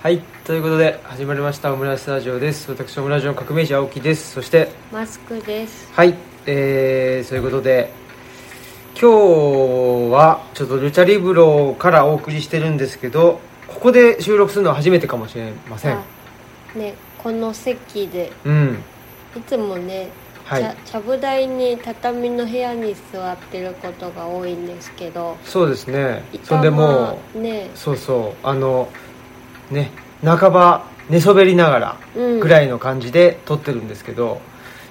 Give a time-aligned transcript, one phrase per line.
[0.00, 2.70] はいということで始まりましたオムライスタジオです。
[2.70, 4.30] 私オムラジオの革命児青木です。
[4.30, 5.90] そしてマスクです。
[5.92, 6.14] はい
[6.46, 7.90] えー、そういうことで
[8.92, 15.96] 今日はちょっとルチャリブロからお送りしてるんですけどここで収録するのは初めてかもしれません。
[15.96, 16.04] あ
[16.76, 18.78] ねこの席でうん。
[19.36, 20.10] いつもね、
[20.44, 20.62] はい。
[20.62, 26.22] 茶茶舞台に畳の部屋に座ってることが多いんですけどそうですね。
[26.44, 27.70] そ板んでも間ね。
[27.74, 28.46] そうそう。
[28.46, 28.88] あの
[29.70, 29.90] ね
[30.24, 32.40] 半ば寝そべりながらうん。
[32.40, 34.40] ぐらいの感じで撮ってるんですけど、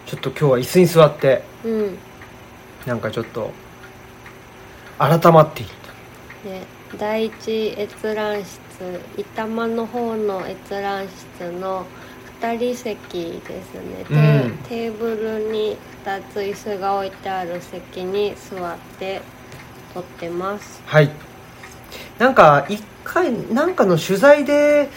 [0.05, 1.97] ちょっと今日は椅子に座ってうん。
[2.85, 3.51] なんかちょっと
[4.97, 5.71] 改まっている
[6.49, 6.63] ね
[6.97, 8.59] 第一閲覧室
[9.17, 11.85] 板間の方の閲覧室の
[12.39, 14.17] 2人席ですね、テう
[14.47, 14.57] ん。
[14.69, 15.75] テーブルに
[16.05, 19.21] 2つ椅子が置いてある席に座って
[19.93, 20.81] 撮ってます。
[20.85, 21.11] はい
[22.19, 24.89] なんか一回なんかの取材で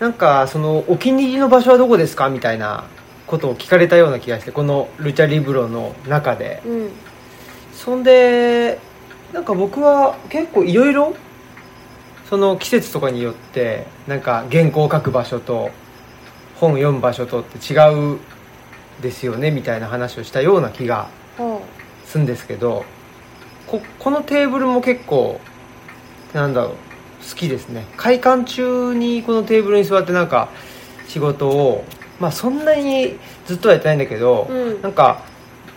[0.00, 2.28] なんかそのお気に入りの場所はどこですか？
[2.28, 2.84] みたいな
[3.26, 6.62] ことを聞かれたような気がしてこのルチャリブロの中で。
[6.64, 6.90] うん。
[7.72, 8.78] そんで
[9.32, 11.14] なんか僕は結構いろいろ
[12.28, 15.70] その季節とかによってなんか原稿を書く場所と
[16.56, 18.18] 本読む場所とって違う
[19.00, 19.50] ですよね？
[19.50, 21.62] みたいな話をしたような気がほ
[22.04, 22.84] するんですけど
[23.66, 25.40] ここのテーブルも結構
[26.32, 26.70] なんだろう
[27.28, 27.86] 好きですね。
[27.96, 30.48] 開館中にこのテーブルに座ってなんか
[31.08, 31.84] 仕事を
[32.20, 34.82] まあそんなにずっとはやってないんだけど、ううん。
[34.82, 35.22] なんか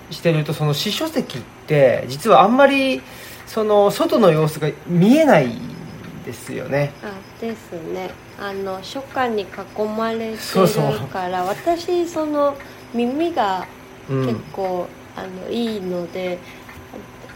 [0.10, 3.02] してるとその詩書席って実はあんまり
[3.48, 6.94] その外の様子が見えないんですよね。
[7.04, 8.12] あですね。
[8.40, 10.94] あの初夏に囲まれてるそうそう。
[11.08, 12.56] から私その
[12.94, 13.68] 耳が
[14.10, 16.40] うん結構、あのいいので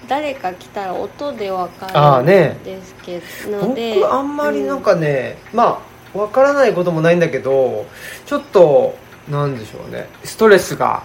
[0.08, 5.82] 誰か来たら音でわかるんですけど、ので僕あんまりなんかね、ま
[6.14, 7.86] あわからないこともないんだけど
[8.26, 8.98] ちょっと
[9.30, 10.08] なんでしょうね。
[10.24, 11.04] ストレスが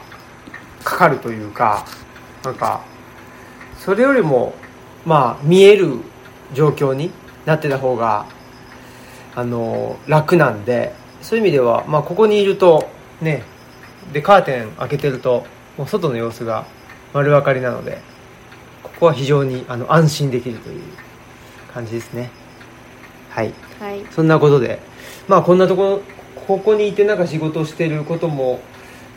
[0.85, 1.85] かかるというか
[2.45, 2.83] なんか
[3.79, 4.55] それよりも
[5.05, 5.99] まあ見える
[6.55, 7.11] 状況に
[7.47, 8.27] なってた方が
[9.35, 12.89] あの楽なんでそういう意味では、まあ、ここにいると
[13.21, 13.43] ね
[14.13, 15.45] でカーテン開けてると
[15.77, 16.67] もう外の様子が
[17.13, 17.99] 丸分かりなので
[19.01, 20.83] ここは非常にあの安心できるという
[21.73, 22.31] 感じですね。
[23.31, 23.55] はい。
[23.81, 24.05] はい。
[24.11, 24.79] そんなことで
[25.27, 26.03] まあこんなとこ
[26.47, 28.61] ここにいてなんか仕事をしてることも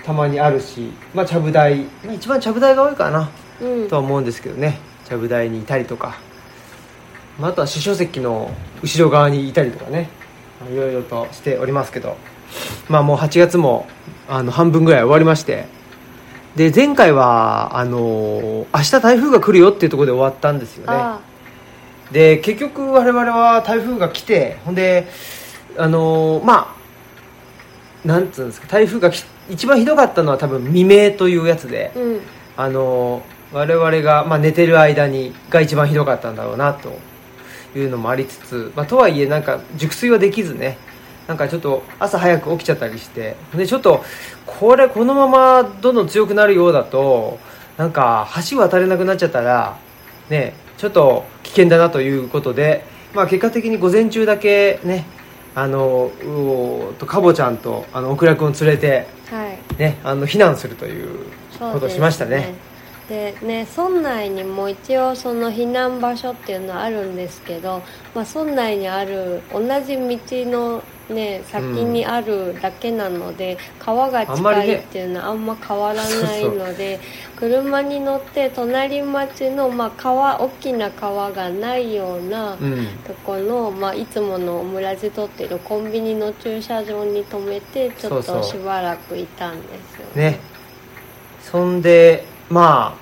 [0.06, 3.30] たまにあるしまあちゃぶ台、まあ、一番ちゃぶ台が多いかな
[3.60, 3.90] うん。
[3.90, 4.80] とは思うんですけどね。
[5.04, 6.16] ちゃぶ台にいたりとか、
[7.38, 10.08] まあ、あとは主書席の後ろ側にいたりとかね。
[10.62, 12.16] まあいろいろとしておりますけど。
[12.88, 13.86] まあもう8月も
[14.30, 15.66] あの半分ぐらい終わりまして
[16.56, 20.94] で前回はあの明日台風が来るよっていうところで終わったんですよね。
[20.96, 21.20] あ
[22.12, 25.08] で結局我々は台風が来てほんで
[25.78, 26.76] あのーま
[28.04, 32.20] あなんつうんですか台風がき一番ひどかったのは多分未明というやつであうん。
[32.58, 36.98] あのー我々が、まあ、寝てる間にが一番ひどかったんだろうなと
[37.78, 40.78] いうのもありつつ、まあ、とはいえなんか熟睡はできずね
[41.28, 44.04] なんかちょっと朝早く起きちゃったりしてでちょっと
[44.46, 47.40] これこのままどんどん強くなるようだと
[47.78, 49.78] なんか橋渡れなくなっちゃったら
[50.30, 55.06] ねちょっと危険だなということで、まあ、結果的に午前中だけね
[55.56, 56.50] あのう
[56.90, 59.78] おとかぼちゃんとあのオクラ君を連れて、はい。
[59.78, 61.26] ね、あの避難するという
[61.60, 62.56] ことをしましたね。
[63.08, 67.82] でね村内にも一応その避難場所っていうのはあるんですけど、
[68.16, 70.20] まあ、村内にある同じ道
[70.50, 77.00] のね先にあるだけなので、川が近いっていうのはあんま変わらないので
[77.36, 82.88] 車に乗って隣町の、まあ、川大きな川がないような、うん。
[83.06, 90.40] とこの、まあ、いつものオムラジ撮ってるコンビニの駐車場に止めてちょっとしばらくいたんですよね。
[91.42, 92.98] そんでま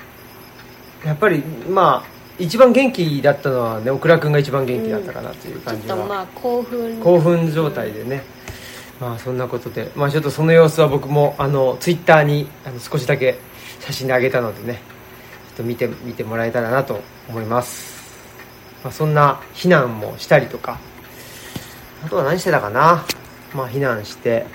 [1.04, 2.11] あやっぱりまあ
[2.42, 7.00] 一番元気だったのはねオクラ君が一番元気だったかなという感じは、っとまあ興奮。
[7.02, 8.24] 興奮状態でね。
[9.00, 9.92] まあそんなことで。
[9.96, 13.38] まあちょっとその様子は僕もあのツイッターにあの少しだけ
[13.80, 14.82] 写真で上げたのでね。
[15.50, 18.16] ちょっと見て見てもらえたらなと思います、
[18.86, 20.80] まあ、そんな避難もしたりとか。
[22.06, 23.06] あとは何してたかな？
[23.54, 24.46] まあ避難して。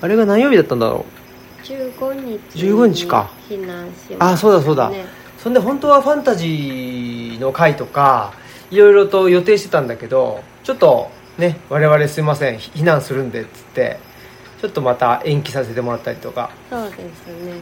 [0.00, 1.06] あれが何曜日だったんだろ
[1.62, 2.62] う？15日。
[2.62, 3.30] に15日か。
[3.48, 4.90] 避難しました、あそうだそうだ。
[4.90, 8.32] ねそんで本当はファンタジーの回とか
[8.70, 12.58] いろいろと予定してたんだけどちょっとね我々すいません。
[12.58, 13.98] 避難するんでっつって
[14.60, 17.60] ちょっとまた延期させてもらったりとかそうですね。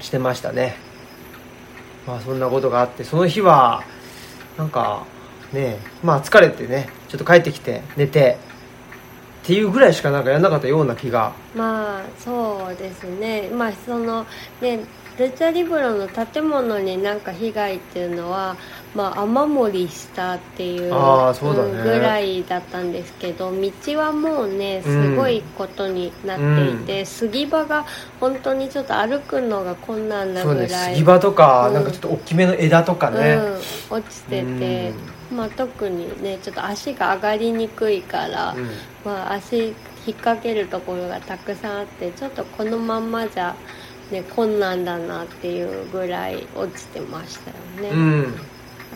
[0.00, 0.76] してましたね。
[2.06, 3.84] まあそんなことがあってその日は
[4.56, 5.04] なんか
[5.52, 8.38] ねまあ疲れてねちょっと帰ってきて寝て
[9.42, 11.34] っていうぐらいしかなんかやんなかったような気が。
[11.54, 13.50] まあそうですね。
[13.50, 14.24] まあその
[14.62, 14.80] ね
[15.20, 18.56] ルチャリブロの建物になんか被害っていうのは
[18.94, 21.80] まあ、雨漏りしたっていうあーそうだね。
[21.80, 27.86] んぐらいだったんですけど道はもうねすごいことになっていて、杉場が
[28.18, 30.94] 本当にちょっと歩くのが困難なぐらい。
[30.94, 31.74] 杉場とか、うん。
[31.74, 33.34] なんかちょっと大きめの枝とかね、
[33.90, 34.92] うん、落ちてて、
[35.32, 38.70] まあ、特にねちょっと足が上がりにくいから、うん。
[39.04, 39.76] まあ、足引っ
[40.16, 43.54] 掛けるところがたくさんあってちょっとこのまんまじゃ、
[44.10, 48.34] ね、困難だなっていうぐらい落ちてましたよね、うん。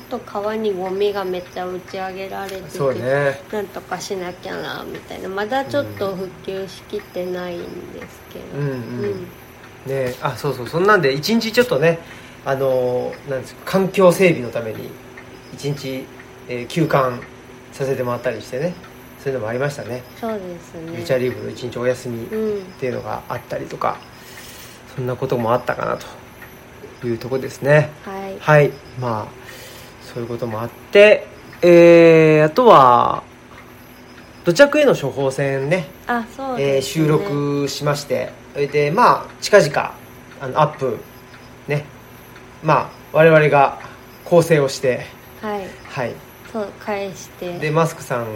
[0.09, 3.41] あと川にゴミがめっちゃ打ち上げられてて、そうね。
[3.53, 5.29] なんとかしなきゃなみたいな。
[5.29, 7.61] まだちょっと復旧しきってないん
[7.93, 9.27] ですけど、うんうん。
[9.87, 10.69] ねあそうそう。
[10.69, 11.99] そんなんで一日ちょっとね
[12.45, 14.89] あのーなんですか環境整備のために
[15.55, 16.05] 一日、
[16.49, 17.21] えー休館
[17.73, 18.75] させてもらったりしてね。
[19.23, 20.03] そういうのもありましたね。
[20.21, 20.99] そうですね。
[20.99, 23.97] ルチャリーグの一日お休みっうんていうのがあったりとか
[24.97, 25.99] そんなこともあったかな
[27.01, 27.91] というところですね。
[28.05, 28.39] はい。
[28.39, 28.71] はい。
[29.01, 29.45] まあ
[30.03, 31.27] そういうこともあって
[31.63, 33.23] えー、あとは
[34.45, 35.87] 土着への処方箋ね。
[36.07, 37.05] あそうえーです、ね。
[37.05, 38.33] 収録しまして。
[38.53, 39.95] それでまあ近々
[40.41, 40.99] あのアップ
[41.67, 41.85] ね。
[42.63, 43.79] まあ我々が
[44.25, 45.07] 構成をして
[45.41, 45.67] はい。
[45.85, 46.13] はい。
[46.53, 47.59] そう返して。
[47.59, 48.27] でマスクさん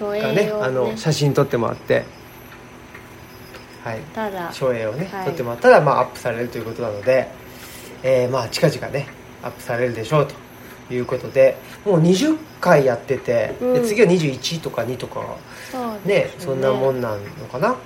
[0.00, 2.04] がねをあの写真撮ってもらって
[3.84, 4.00] はい。
[4.14, 5.24] ただ照英をね、はい。
[5.26, 7.28] 撮ってもらったらまあアップされるということなので、
[8.02, 9.06] えーまあ近々ね
[9.42, 10.28] アップされるでしょう
[10.88, 13.86] ということでもう20回やってて、でうん。
[13.86, 15.20] 次は21とか2とか
[16.04, 17.18] ねですそんなもんなの
[17.50, 17.76] かな、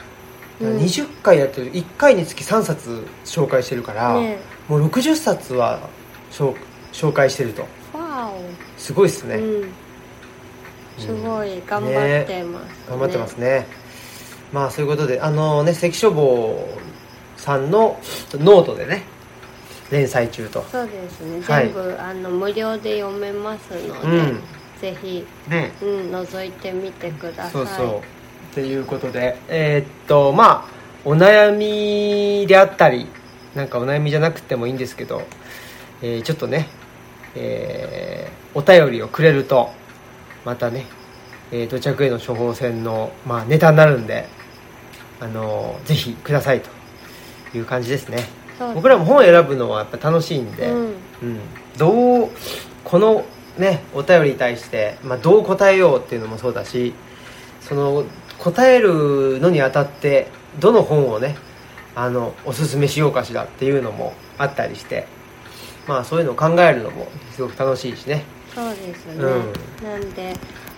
[0.60, 0.78] うん。
[0.78, 4.38] 20回やってる1回につき3冊紹介してるから、ね。
[4.68, 5.78] もう60冊は
[6.30, 6.54] 紹
[6.92, 7.62] 紹介してると。
[7.96, 8.32] わ
[8.76, 9.72] すごいっすね、おうん。
[10.98, 11.62] すごい。
[11.66, 12.74] 頑張ってます、ね。
[12.88, 13.83] 頑張ってますね
[14.54, 16.66] まあそういうことであのね関書房
[17.36, 17.98] さんの
[18.32, 19.02] ノートでね
[19.90, 20.64] 連載中と。
[20.70, 21.42] そうですね。
[21.42, 21.64] はい。
[21.64, 24.40] 全部、あの無料で読めますので、うん。
[24.80, 25.72] ぜひ、ね。
[25.82, 27.50] うん、覗いてみてください。
[27.52, 27.98] そうそう。
[27.98, 28.00] っ
[28.54, 30.68] ていうことでえーっとまあ
[31.04, 33.08] お悩みであったり
[33.56, 35.22] なんかお悩みじゃなくてもいいんですけど、
[36.00, 36.68] えーちょっとね、
[37.34, 39.70] えーお便りをくれると
[40.44, 40.86] またね、
[41.50, 44.28] えー土着への処方箋の、まあ、ネタになるんで、
[45.20, 48.18] あのーぜひくださいという感じですね。
[48.58, 50.94] そう僕らも本を選ぶのはやっぱ楽しいんで、うん。
[51.22, 51.40] うん、
[51.76, 52.30] どう
[52.84, 53.24] この
[53.58, 56.92] ねお便りに対して、まあ、どう答えようっていうのもそうだし
[57.60, 58.04] その
[58.38, 60.28] 答えるのにあたって
[60.60, 61.36] どの本をね
[61.94, 65.06] あのおすすめしようかしらっていうのもあったりして
[65.86, 68.24] まあそういうのを考えるのもすごく楽しいしね。
[68.54, 69.52] そうですね、うん。
[69.82, 70.32] なんで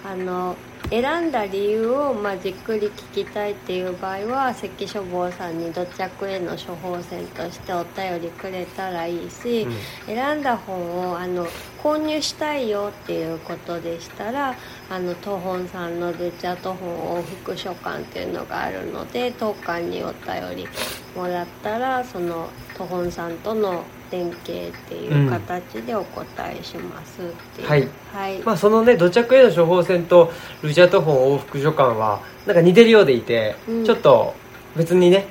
[0.06, 0.55] あの
[0.88, 9.75] 選んだ理由を、まあ、じっくり聞きたいっていう場合は関書房さんに土着への処方箋としてお便りくれたらいいし、うん。
[10.06, 11.44] 選んだ本をあの
[11.82, 14.55] 購入したいよっていうことでしたら
[14.88, 20.69] あの東本さんのルチャト本往復書館っていうのがあるので当館にお便り
[21.17, 27.25] もらったらその東本さんとの連携っていう形でお答えしますっ
[27.55, 27.89] ていう、はい。
[28.13, 30.32] はい、まあそのね土着への処方箋と
[30.63, 33.84] ルチャート本往復書館はなんか似てるようでいて、うん。
[33.84, 34.34] ちょっと
[34.77, 35.27] 別にね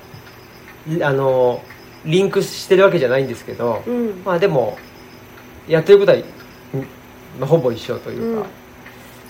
[1.02, 1.64] あの
[2.06, 4.22] リンクしてるわけじゃないんですけど、うん。
[4.24, 4.78] まあでも
[5.68, 6.22] やってることは、ん
[7.40, 8.48] まあ、ほぼ一緒というか、うん。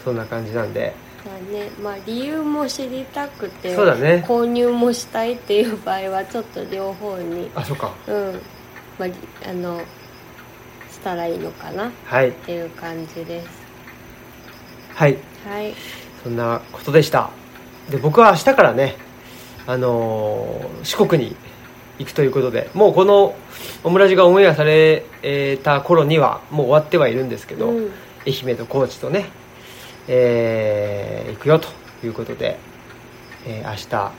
[0.04, 0.94] そんな感じなんで。
[1.25, 1.70] だね。
[1.82, 4.24] まあ理由も知りたくてそうだね。
[4.28, 7.50] 購入もしたいっていう場合はちょっと両方に。
[7.56, 7.94] あそっか。
[8.08, 8.42] うん
[9.00, 9.14] まあり
[9.48, 9.82] あの
[10.92, 11.88] したらいいのかな？
[11.88, 12.32] っはい。
[12.32, 13.48] ていう感じです。
[14.94, 15.18] はい。
[15.48, 15.74] はい。
[16.24, 17.30] そんなことでした。
[17.90, 18.96] で僕は明日からね
[19.68, 21.36] あのー四国に
[22.00, 23.36] 行くということでもうこの
[23.84, 25.04] オムラジがオンエアされ
[25.64, 27.92] た頃にはもう終わってはいるんですけど、うん。
[28.25, 29.25] 愛媛と高知とね、
[30.08, 31.68] えー行くよと
[32.04, 32.58] いうことで、
[33.46, 34.12] えー明日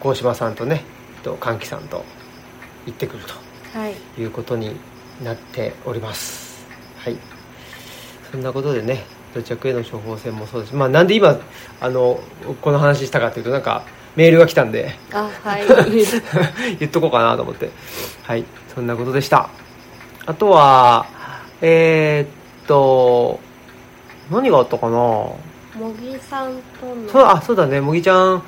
[0.00, 0.82] 高島さんとね
[1.22, 2.04] と歓喜さんと
[2.86, 3.34] 行ってくるはいと
[4.18, 4.22] い。
[4.22, 4.76] うことに
[5.22, 6.66] なっております。
[6.98, 7.16] はい。
[8.30, 9.04] そんなことでね
[9.34, 10.74] 土着への処方箋もそうです。
[10.74, 11.38] まあなんで今
[11.80, 12.20] あの
[12.60, 13.84] この話したかというとなんか
[14.16, 14.94] メールが来たんで。
[15.12, 15.64] あはい。
[16.78, 17.70] 言っとこうかなと思って。
[18.22, 18.44] はい。
[18.74, 19.48] そんなことでした。
[20.26, 21.06] あとは
[21.60, 23.40] えーっと
[24.30, 24.96] 何があったかな？
[24.98, 27.80] 茂木さんとのそうあそうだね。
[27.80, 28.42] 茂木ちゃん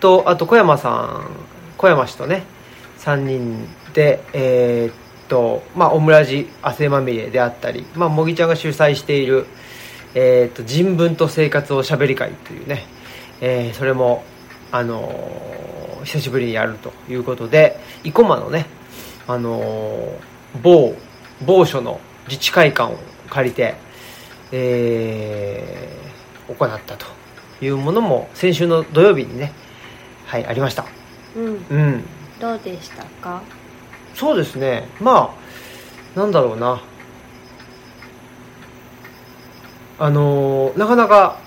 [0.00, 1.26] とあと小山さん。
[1.78, 2.44] 小山氏とね。
[2.98, 3.68] 3人で
[4.32, 4.94] えーっ
[5.28, 9.46] とまあオムラジ汗まみれであったりまあ茂木ちゃんが主催している
[10.14, 12.84] えーっと人文と生活をしゃべり会というね、
[13.40, 14.24] えーそれも
[14.72, 18.66] あのー久しぶりにやるということで生駒のね、
[19.26, 20.12] あのー
[20.62, 20.94] 某
[21.46, 21.98] 某所の
[22.28, 22.98] 自治会館を
[23.30, 23.74] 借りて、
[24.52, 27.06] えー行ったと
[27.62, 29.52] いうものも先週の土曜日にね
[30.26, 30.84] はいありました。
[31.34, 31.66] うん。
[31.70, 32.04] うん。
[32.38, 33.42] どうでしたか？
[34.14, 34.88] そうですね。
[35.00, 35.34] ま
[36.16, 36.80] あなんだろうな。
[39.98, 41.38] あのーなかなか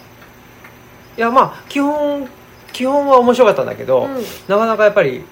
[1.17, 2.27] いやまあ基本
[2.71, 4.23] 基本は面白かったんだけど、うん。
[4.47, 5.23] なかなかやっぱり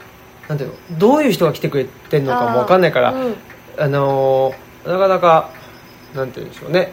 [0.50, 3.14] なんていうのどういう人が来てくれてるのかもわかんないからあ,、
[3.86, 3.92] うん。
[3.92, 5.50] のーなかなか
[6.14, 6.92] なんていうんでしょうね。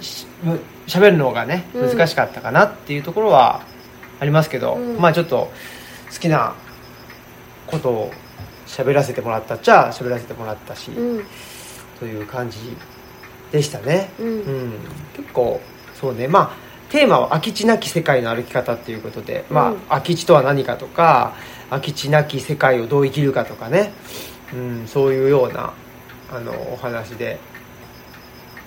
[0.00, 1.88] しむ喋るのがねうん。
[1.96, 3.60] 難しかったかなっていうところは
[4.18, 5.00] ありますけど、うん。
[5.00, 5.50] まあちょっと
[6.12, 6.54] 好きな
[7.66, 8.12] ことを
[8.70, 11.24] 喋らせてもらったっちゃ喋らせてもらったし、うん。
[11.98, 12.58] という感じ
[13.50, 14.68] でしたね、ううん。
[14.68, 14.72] ん、
[15.16, 15.60] 結構
[16.00, 16.28] そうね。
[16.28, 19.76] まあテーマは「空き地なき世界の歩き方」っていうことで、まうん。
[19.76, 21.34] あ空き地とは何かとか
[21.68, 23.92] 空き地なき世界をどう生きるかとかね、
[24.54, 25.72] うん、そういうような
[26.32, 27.38] あのお話で。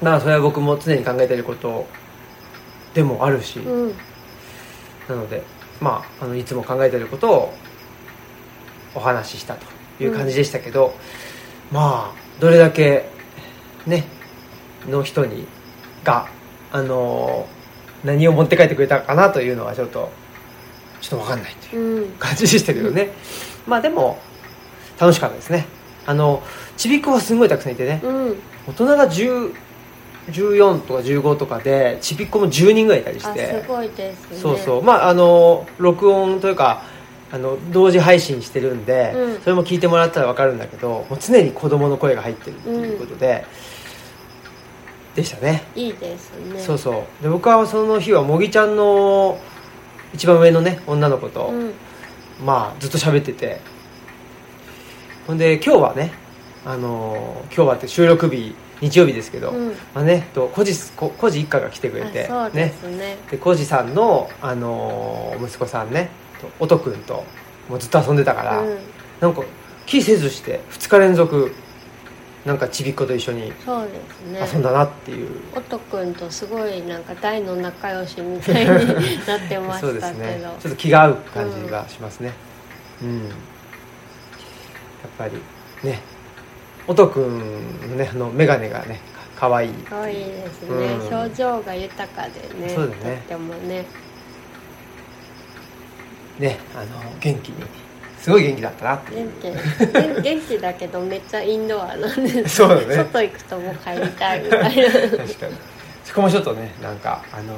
[0.01, 1.87] まあそれは僕も常に考えていること
[2.93, 3.95] でもあるし、うん。
[5.07, 5.43] なので
[5.79, 7.53] まああのいつも考えていることを
[8.95, 9.65] お話ししたと
[9.99, 10.93] いう感じでしたけど、
[11.71, 13.09] まあどれだけ
[13.85, 14.05] ね
[14.87, 15.47] の人に
[16.03, 16.27] が
[16.71, 17.47] あの
[18.03, 20.11] 何を持って帰ってくれたかなというのはちょっと
[21.01, 22.11] ちょっと分かんないといううん。
[22.13, 23.09] 感じでしたけどね。
[23.67, 24.19] まあでも
[24.99, 25.65] 楽しかったですね。
[26.05, 26.43] あの
[26.77, 28.01] ちびっ子はすごいたくさんいてね。
[28.03, 28.35] うん。
[28.67, 29.53] 大人が10
[30.31, 34.37] 14とか15とかでちびっ子も10人ぐらいいたりしあてすごいですね。
[34.37, 34.83] そうそう。
[34.83, 36.83] まああの録音というか
[37.33, 39.41] あの同時配信してるんで、うん。
[39.41, 43.43] それも聞いてもらったら分かるんだけどもう常に子供の声が入ってるっていうことで、
[45.15, 45.63] でしたね。
[45.75, 46.59] いいですね。
[46.59, 47.23] そうそう。
[47.23, 49.39] で僕はその日はもぎちゃんの
[50.13, 51.73] 一番上のね女の子と、うん。
[52.45, 53.61] まあずっと喋ってて。
[55.25, 56.11] ほんで今日はね
[56.65, 59.69] あの今日はって収録日日曜日ですけど、うん。
[59.95, 63.17] まあねとコジココジ一家が来てくれてあそうですね。
[63.31, 66.22] でコジさんの、あのー息子さんねと
[66.59, 67.23] 音くんと
[67.69, 68.77] もうずっと遊んでたから、うん。
[69.19, 69.43] なんか
[69.85, 71.53] 気せずして2日連続
[72.45, 73.91] なんかちびっ子と一緒にそうで
[74.41, 74.51] すね。
[74.53, 78.69] 遊んだなっていう、おとくんとすごいなんか大の仲良しみたいに
[79.25, 80.19] なってまそうしたけど。
[80.19, 80.41] ですね。
[80.59, 82.33] ちょっと気が合う感じがしますね。
[83.01, 83.31] うん、やっ
[85.17, 85.37] ぱり
[85.87, 86.01] ね
[86.85, 88.99] 音くんのねあの眼鏡がね
[89.37, 89.73] かわいい。
[89.89, 91.15] 可愛いですね、うん。
[91.15, 93.15] 表情が豊かでねそうだね。
[93.15, 93.85] とってもね
[96.43, 96.85] ねあの
[97.19, 97.63] 元気に
[98.19, 99.31] すごい元気だったなっていう。
[99.41, 99.93] 元気。
[99.93, 102.95] 元元気だけどめっちゃインドアなんで そうだね。
[102.95, 104.91] 外行くともう帰りたいみたいな。
[105.17, 105.57] 確かに。
[106.05, 107.57] そこもちょっとねなんかあのー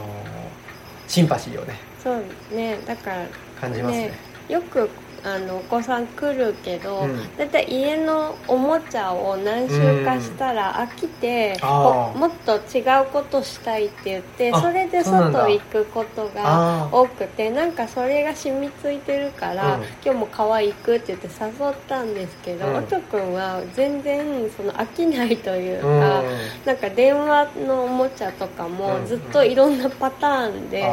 [1.08, 1.76] シンパシーをね。
[2.02, 2.24] そう
[2.56, 3.26] ねだから
[3.60, 4.12] 感じますね
[4.48, 4.90] よく
[5.26, 7.38] あのお子さん来るけど、うん。
[7.38, 12.14] だいたい家のおもちゃを何週かしたら飽きて、あー。
[12.14, 19.84] こもっと違うことしたいって言ってあそれで外行くことが多くてなんかそれが染みついてるから、うん。
[20.04, 22.76] 今日も可愛いくって言って誘ったんですけど、うん。
[22.76, 26.00] おとくんは全然その飽きないといううん。
[26.00, 26.24] か、
[26.66, 29.06] なんか電話のおもちゃとかもうん。
[29.08, 30.86] ずっといろんなパターンで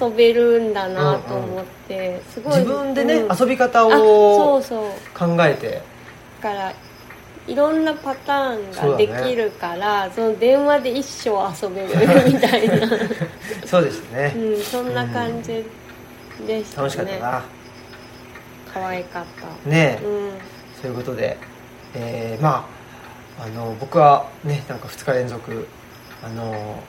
[0.00, 3.36] 遊べるんだなと思ってすごい自分でね、うん。
[3.38, 4.90] 遊び方あそをうそう。
[5.18, 5.82] 考えて。
[6.40, 6.72] だから
[7.46, 12.88] いろんなパターンができるからそ,、の電話で一生遊べるみたいな、
[13.66, 15.64] そうでしたね、うん、そんな感じ
[16.46, 16.88] でしたね。
[16.88, 17.42] 楽しかったな。
[18.72, 19.24] 可愛かっ
[19.64, 19.68] た。
[19.68, 20.30] ねえ、うん。
[20.80, 21.36] そういうことで、
[21.94, 22.84] えーまあ
[23.36, 25.66] あの僕はねなんか2日連続
[26.22, 26.80] あの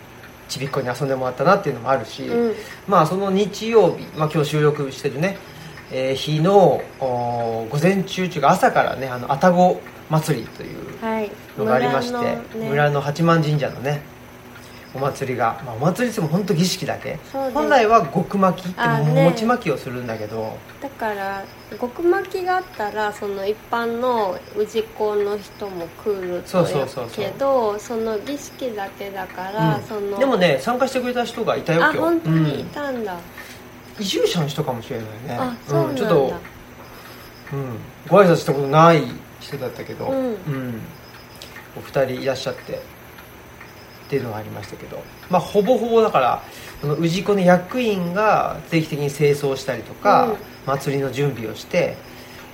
[0.47, 2.55] ちびっこに遊んでもらったなっていうのもあるし、うん。
[2.87, 5.37] まあその日曜日、まあ、今日収録してるね、
[5.91, 11.31] えー日のお午前中中が朝からねあの愛宕祭りというはい。
[11.57, 14.01] のがありまして村村の,、のね八幡神社のね
[14.93, 17.19] お祭りが、まあ、お祭りっても本当儀式だけ。
[17.53, 19.25] 本来は極巻きってあね。
[19.25, 21.43] 餅巻きをするんだけど、だから
[21.81, 29.83] 極巻きがあったらその一般の氏子の人も来るとそうそうそうそうけどその儀式だけだから、うん。
[29.83, 31.97] そのでもね参加してくれた人がいたよ今あ日。
[31.97, 32.69] 本当にいうん。
[32.69, 33.17] たんだ、
[33.99, 35.55] 移住者の人かもしれないね。
[35.69, 36.33] うなんだ、ちょっと、
[37.53, 37.77] うん、
[38.09, 39.03] ご挨拶したことない
[39.39, 40.81] 人だったけど、うん。
[41.77, 42.77] お二人いらっしゃってっ
[44.09, 45.01] ていうのがありましたけど。
[45.29, 46.43] まあほぼほぼだから
[46.81, 50.37] その氏子の役員が定期的に清掃したりとか、うん。
[50.65, 51.95] 祭りの準備をして、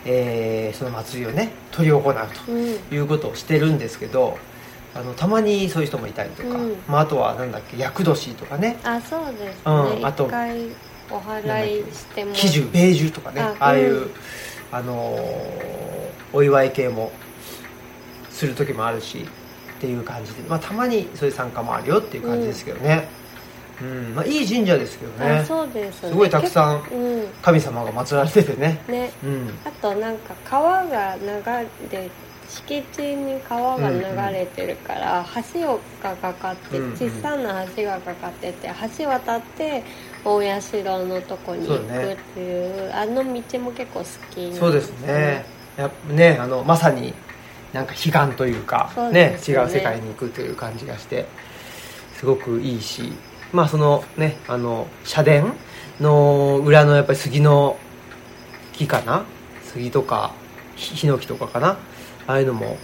[0.06, 2.66] えーその祭りをね執り行うとうん。
[2.66, 4.38] いうことをしてるんですけど
[4.94, 6.76] あのたまにそういう人もいたりとか、うん。
[6.88, 8.78] まあ、あとはなんだっけ厄年とかね。
[8.84, 10.30] あそうですね、うんあと
[11.12, 12.34] お祓いしても。
[12.34, 14.12] 喜寿米寿とかねあああいう、うん
[14.72, 15.82] あのー
[16.34, 17.12] お祝い系も
[18.30, 19.20] する時もあるし
[19.78, 23.08] っていう感じで、まあ、たまにそういう参加もあるよっていう感じですけどね、
[23.82, 24.16] うん。
[24.16, 26.10] まあ、いい神社ですけどあねそうですね。
[26.10, 26.84] すごいたくさん
[27.42, 28.82] 神様が祀られててね。
[28.88, 29.12] ね。
[29.24, 29.50] うん。
[29.66, 31.28] あとなんか川が流
[31.92, 32.10] れ
[32.48, 34.00] 敷地に川が流
[34.34, 36.98] れてるから、橋がかかってうんうん。
[36.98, 39.84] 小さな橋がかかってて橋渡って
[40.24, 45.46] 大社のとこに行くっていうあの道も結構好きそうですね。
[45.78, 47.14] やねあのまさに
[47.74, 49.12] なんか悲願というかね。
[49.12, 51.26] ね違う世界に行くという感じがして
[52.16, 53.14] すごくいいし
[53.52, 55.56] まあそのねあの社殿
[56.00, 57.78] の裏のやっぱり杉の
[58.74, 59.24] 木かな？
[59.64, 60.34] 杉とか
[60.76, 61.78] ひヒノキとかかな？
[62.28, 62.78] ああいうのも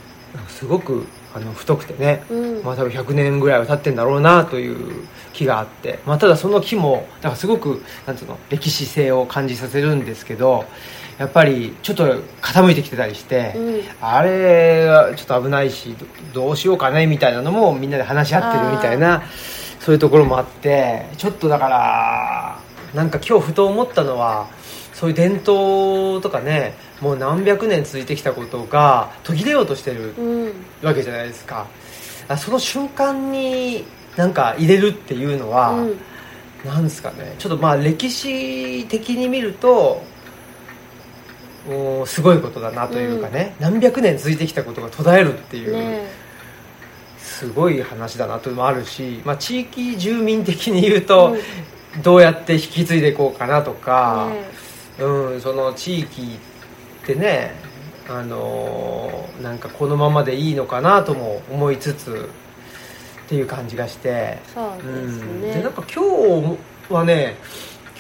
[0.48, 1.06] すごく
[1.38, 2.24] あの太くてね。
[2.30, 10.66] うん、まあ多分100年ぐらいは経ってんだろうなという木があって、まあ、ただその木もなんかすごくなんつうの歴史性を感じさせるんですけど
[11.20, 12.06] やっぱりちょっと
[12.42, 13.82] 傾いてきてたりして、うん。
[14.02, 15.96] あれはちょっと危ないし
[16.34, 19.24] どどうしようかねみたいなのもみんなで話し合ってるみたいな
[19.80, 22.60] そういうところもあってちょっとだから
[22.94, 24.48] なんか今日ふと思ったのは
[24.94, 31.68] そういう伝統とかねもう何百年続いてきたことが途切れようとしてるうんわけじゃないですか。
[32.28, 33.86] あその瞬間に
[34.16, 35.98] なんか入れるっていうのは、うん。
[36.66, 37.36] なんですかね。
[37.38, 40.04] ちょっとまあ歴史的に見ると
[41.70, 46.28] おーすごいことだなというかね、何百年続いてきたことが途絶えるっていう、ね
[47.20, 52.02] すごい話だなというのもあるし、まあ、地域住民的に言うと、うん。
[52.02, 54.30] どうやって引き継いでいこうかなとか、
[54.98, 56.57] ねうん、その地域って
[57.16, 57.52] ね、
[58.10, 62.30] あのーなんかこのままでいいのかなとも思いつつ
[63.26, 64.94] っていう感じがして、そうですう
[65.26, 66.58] ん、ね、でなんか今
[66.90, 67.36] 日はね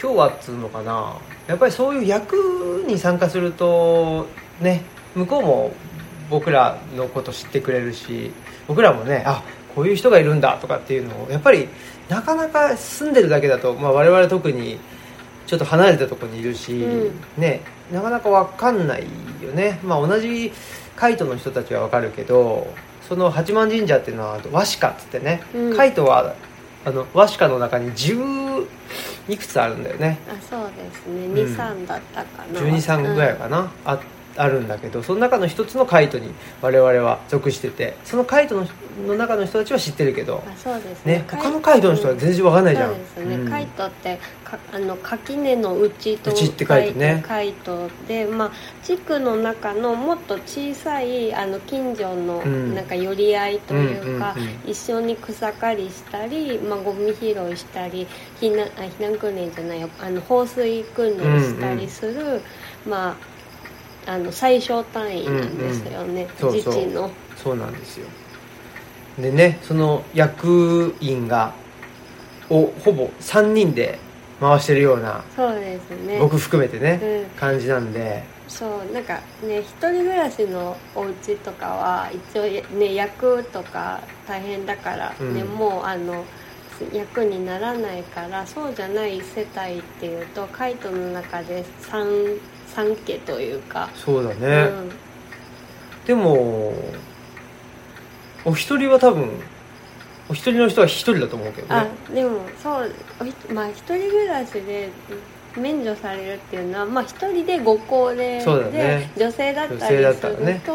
[0.02, 1.16] 今日はっつうのかな。
[1.48, 4.28] やっぱりそういう役に参加すると
[4.60, 4.84] ね
[5.16, 5.72] 向こうも
[6.30, 8.32] 僕らのこと知ってくれるし
[8.68, 11.70] 僕らもねあこういう人がいるんだとかっていうのをやっぱり
[12.10, 14.80] なかなか住んでるだけだと、まあ、我々特に
[15.46, 17.22] ちょっと離れたところにいるし、うん。
[17.38, 19.04] ねなかなか分かんない
[19.42, 20.52] よね、まあ、同じ
[20.96, 22.68] カイトの人たちは分かるけど
[23.08, 25.78] その八幡神社っていうのは和紙っつってね、うん。
[25.78, 26.36] カイトは
[26.84, 28.68] あの和紙の中に10
[29.30, 30.20] いくつあるんだよね。
[30.30, 31.28] あそうですね。
[31.28, 32.60] ん23だったかな。
[32.60, 34.00] 123ぐらいかな、あ
[34.38, 38.68] あるんだけどその中の一つのカイトに我々は属しててそのカイトの
[39.06, 41.18] の中の人たちは知ってるけどあそうですね。
[41.20, 42.90] ね他のカイトの人は全然分かんないじゃん。
[42.90, 43.50] そうですね、うん。
[43.50, 47.24] カイトってかあの垣根の内と内って書いてね。
[47.28, 48.52] カイトでまあ
[48.84, 52.76] 地区の中のもっと小さいあの近所のうん。
[52.76, 58.06] なんか寄り合いというか、うんうんうん一緒に草刈りしたり、まあ、ゴミ拾いしたり
[58.40, 59.90] 避難あ避難訓練じゃないよ。
[60.00, 62.42] あの放水訓練したりする、
[62.86, 63.37] まあ
[64.08, 66.56] あの最小単位なんですよね、うんうん。
[66.56, 67.12] 自治の。
[67.36, 68.08] そうなんですよ。
[69.20, 71.54] でねその役員が
[72.50, 74.00] をほぼ3人で
[74.40, 76.20] 回してるようなそうですね。
[76.20, 77.40] 僕含めてね、うん。
[77.40, 78.24] 感じなんで。
[78.48, 82.44] そうなんかね一人暮らしのお家とかは一応
[82.78, 85.48] ね役とか大変だからね、うん。
[85.50, 86.24] もうあの
[86.94, 92.40] 役にならないからそうじゃない世帯っていうとカイトの中で 3,
[92.74, 94.90] 三家というか、そうだうね、ん、
[96.06, 96.74] でも
[98.46, 99.30] お一人は多分
[100.30, 104.90] お一人の人は一人だと思うけどあねでもそうおひまあ一人暮らしで
[105.58, 109.12] 免除されるっていうのはまあ一人でご高齢そうだで、ね。
[109.18, 110.54] 女性だっ女性たりすだったらね。
[110.54, 110.74] ると、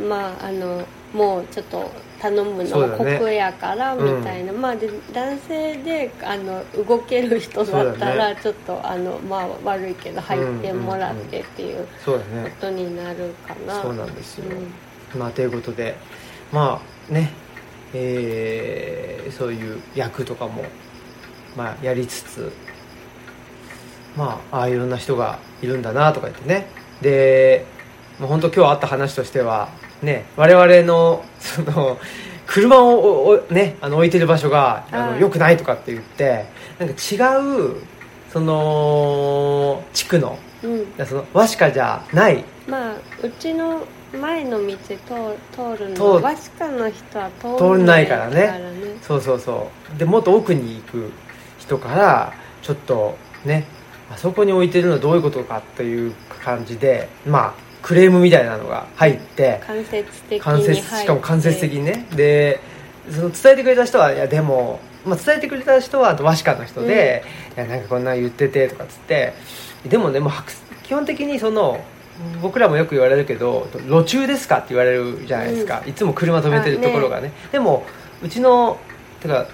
[0.00, 0.08] うん。
[0.08, 3.18] まああのもうちょっと頼むのはそうだね。
[3.18, 12.54] 酷やからみたいな、まあで男性であの動ける人だったらちょっと、あのまあ悪いけど入ってもらってっていうこね。
[12.60, 14.44] とになるかな、そうなんですよ、
[15.14, 15.20] うん。
[15.20, 15.96] まあということで
[16.52, 16.80] ま
[17.10, 17.32] あね
[17.94, 20.64] えーそういう役とかも
[21.56, 22.52] まあやりつつ
[24.16, 26.66] まあああいろんな人がいるんだなとか言ってね。
[27.00, 27.64] で
[28.18, 29.68] もう本当今日あった話としては
[30.02, 31.98] ね我々の その
[32.46, 36.46] 車をねあの置いてる場所があのはい良くないとかって言って
[36.78, 37.16] なんか違
[37.68, 37.76] う
[38.32, 41.06] その地区のうん。
[41.06, 43.82] その和紙じゃないまあうちの
[44.12, 44.96] 前の道通
[45.52, 48.34] 通るの和紙家の人は通通んないからね。
[48.34, 48.60] ね
[49.00, 49.98] そうそうそう。
[49.98, 51.12] でもっと奥に行く
[51.58, 52.32] 人から
[52.62, 53.66] ちょっとね
[54.10, 62.06] あそこに置いてるのはどういうことかっていう感じでまあクレームみたいなのが入って間接的に間接しかも間接的にね。
[62.14, 62.60] で
[63.10, 67.24] その伝えてくれた人はいやでもまあ、伝えてくれた人は和紙館の人で、
[67.56, 69.32] いやなんかこんな言っててとかっつって。
[69.88, 71.82] でもねもう白基本的にその
[72.42, 77.32] 僕らもよく言われるけど路中ですかって言われるじゃないですか、いつも車止めてるところがね。
[77.50, 77.86] でも
[78.22, 78.78] うちの
[79.20, 79.46] てか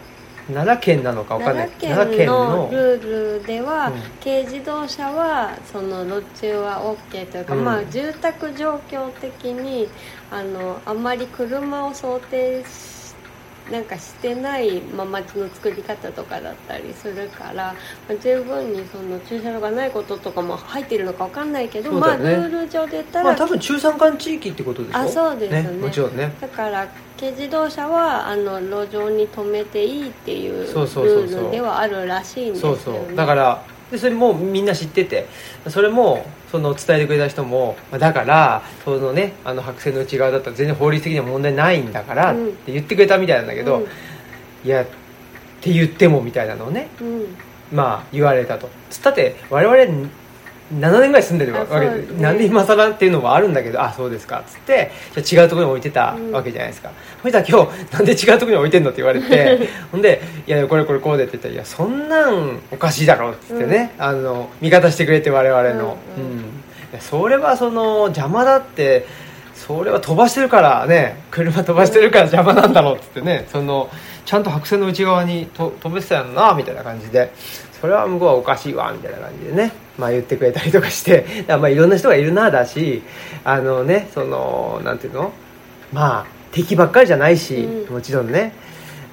[0.49, 1.71] 奈良県なのか分かんない。
[1.71, 3.93] 奈良県のルールでは、うん。
[4.23, 7.65] 軽自動車はその路中は OK というか、うん。
[7.65, 9.89] まあ住宅状況的に
[10.31, 12.96] あのあんまり車を想定し
[13.71, 17.75] なんかしてない、まあ、街の作り方とかだったりするから、ま
[18.11, 24.99] あ、十分にその駐車場がないこととかも入ってるのかわかんないけど、まあルール上で言ったら、まあ多分中山間地域ってことでしょ？
[24.99, 25.79] あそうですね。
[25.79, 26.33] もちろんね。
[26.41, 32.79] だから軽自動車はあの路上に止めていいっていうルールではあるらしいんですよね。
[32.83, 33.17] そうそう。
[33.17, 35.27] だからでそれもみんな知ってて
[35.69, 42.53] それもその伝えてくれた人もまあだからそのねあの白線の内側だったら全然法律的には問題ないんだからっうん。
[42.53, 43.87] て言ってくれたみたいなんだけど、
[44.65, 44.87] いやっ
[45.61, 47.37] て言ってもみたいなのをねうん、うん。
[47.73, 48.69] まあ言われたと。
[48.91, 50.09] つったって我々
[50.75, 56.91] 7年ぐらい住んでるわあけで、ねなんで今更っていうのもあるんだけどあそうですかっつってじゃあ違うところに置いてたわけじゃないですか、
[57.23, 65.87] そしたら今日なんで違うところに置いてんのって言われて ほんで「いやこれこれこうで」って言ったら「いやそんなんおかしいだろ」っつってね、あの味方してくれて我々の、うんうんう
[66.97, 67.01] ん。
[67.01, 69.07] それはその邪魔だって
[69.55, 73.91] それは飛ばしてるからね車飛ばしてるから邪魔なんだろうっつってねその
[74.25, 77.33] ちゃんと白線の内側にと飛べてたよなみたいな感じで
[77.81, 81.45] それは向こうはおかしいわみたいな感じでね、まあ、言ってくれたりとかして。
[81.47, 83.03] だまあいろんな人がいるなだし
[83.45, 85.33] あのねそのなんていうの？
[85.93, 87.95] まあ敵ばっかりじゃないし、うん。
[87.95, 88.53] もちろんね。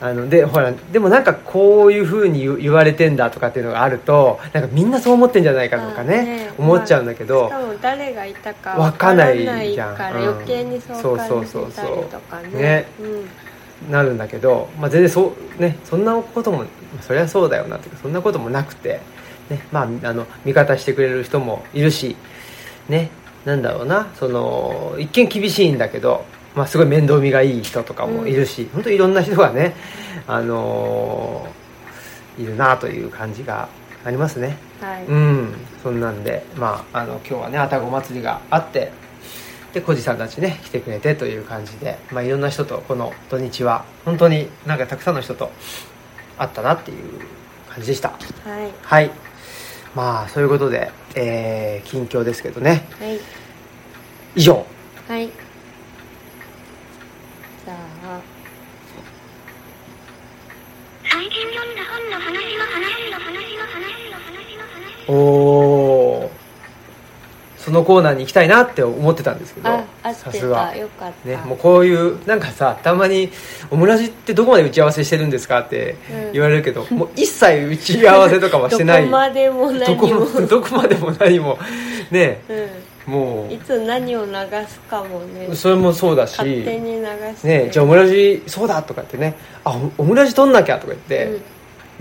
[0.02, 6.52] あのでほらでもなんかこういうふうに言言われてんだとかっていうのがあるとなんかみんなそう思ってんじゃないかとかねあね。
[6.58, 9.92] 思っちゃうんだけど、しかも誰がいたかわかんないじゃん。
[9.92, 12.50] わから余計にそう感じたりとかね。
[12.50, 12.86] ね。
[13.00, 13.92] うん。
[13.92, 16.68] なるんだけど、まあ、全然そうねそんなこともまあ
[17.02, 19.00] そりゃそうだよなっていうかそんなこともなくて、
[19.50, 22.16] ねまあ、あの味方してくれる人もいるし
[22.90, 23.10] ね
[23.46, 26.26] なんだろうなその一見厳しいんだけど、
[26.56, 29.74] まあ、すごい面倒見がいい人とかもいるし、本当いろんな人がね、
[30.28, 31.64] あのー
[32.38, 33.70] いるなという感じが
[34.04, 34.58] ありますね。
[34.82, 35.54] はい、うん。
[35.82, 38.92] そんなんでまああの今日はね愛宕祭りがあって
[39.74, 45.52] で小路さんたちね来てくれてという感じで、まあ、いろんな人とこの土日は本当になんかたくさんの人と
[46.38, 47.20] 会ったなっていう
[47.70, 48.10] 感じでした。
[48.10, 48.16] は
[48.66, 48.72] い。
[48.82, 49.12] はい。
[49.96, 52.88] まあそういうことで、えー近況ですけどね。
[53.00, 53.20] はい。
[54.36, 54.66] 以上。
[55.08, 55.28] はい。
[55.28, 58.22] じゃあ。
[61.12, 66.32] 最近読んだ本の話の話の話の話の話の話おお
[67.64, 69.70] そのコーナーに行きたいなって思ってたんですけど
[70.14, 70.68] さすが。
[70.68, 71.30] たよかった。
[71.30, 73.32] ね、もうこういうなんかさたまに
[73.72, 75.96] 「オムラジってどこまで打ち合わせしてるんですか?」って
[76.34, 79.04] 言われるけど、もう一切打ち合わせとかはしてない。
[79.04, 81.58] どこまでも何どこもも どこまでも何も。
[82.12, 82.42] ね。
[83.06, 83.48] もう。
[83.48, 84.32] ん、いつ何を流
[84.68, 85.48] すかもね。
[85.50, 86.32] うそれもそうだし。
[86.32, 87.06] 勝手に流
[87.38, 87.48] して。
[87.48, 91.40] ねじゃあオムラジそうだとか言ってね「あオムラジ撮んなきゃ」とか言って、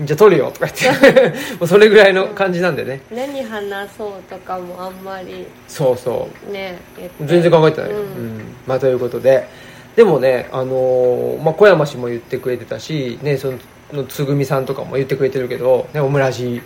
[0.01, 1.29] じゃあ撮るよとか言って。
[1.59, 3.01] もうそれぐらいの感じなんでね。
[3.11, 5.45] 何話そうとかもあんまり。
[5.67, 6.51] そうそう。
[6.51, 6.79] ね
[7.23, 8.37] 全然考えてない、ううん。
[8.39, 8.41] ん。
[8.65, 9.47] まあ、ということで。
[9.95, 13.53] でもね、あのーまあ、小山氏も言ってくれてたし、ね、そ
[13.91, 16.61] のつぐみさんとかも言ってくれてるけど、ね、オムラジ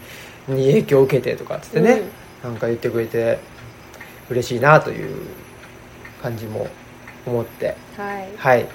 [0.48, 2.04] に影響を受けてとかっつってね、
[2.42, 3.40] なんか言ってくれて
[4.30, 5.10] 嬉しいなという
[6.24, 6.68] 感じも
[7.26, 7.76] 思って。
[7.98, 8.28] はい。
[8.38, 8.66] はい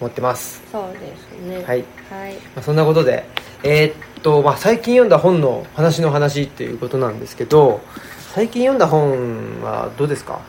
[0.00, 0.62] 思ってます。
[0.70, 1.56] そうですね。
[1.56, 2.34] はい、はい。
[2.54, 3.24] まあ、そんなことで
[3.62, 7.80] えーっと、まあ、最近読んだ本の話の話っていうことなんですけど
[8.34, 10.40] 最近読んだ本はどうですか？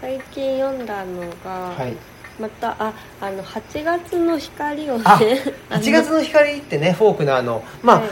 [0.00, 1.94] 最近読んだのが、はい。
[2.40, 5.20] またああの8月の光をねあ
[5.70, 8.08] あの8月の光ってねフォークのあのまあ、はい。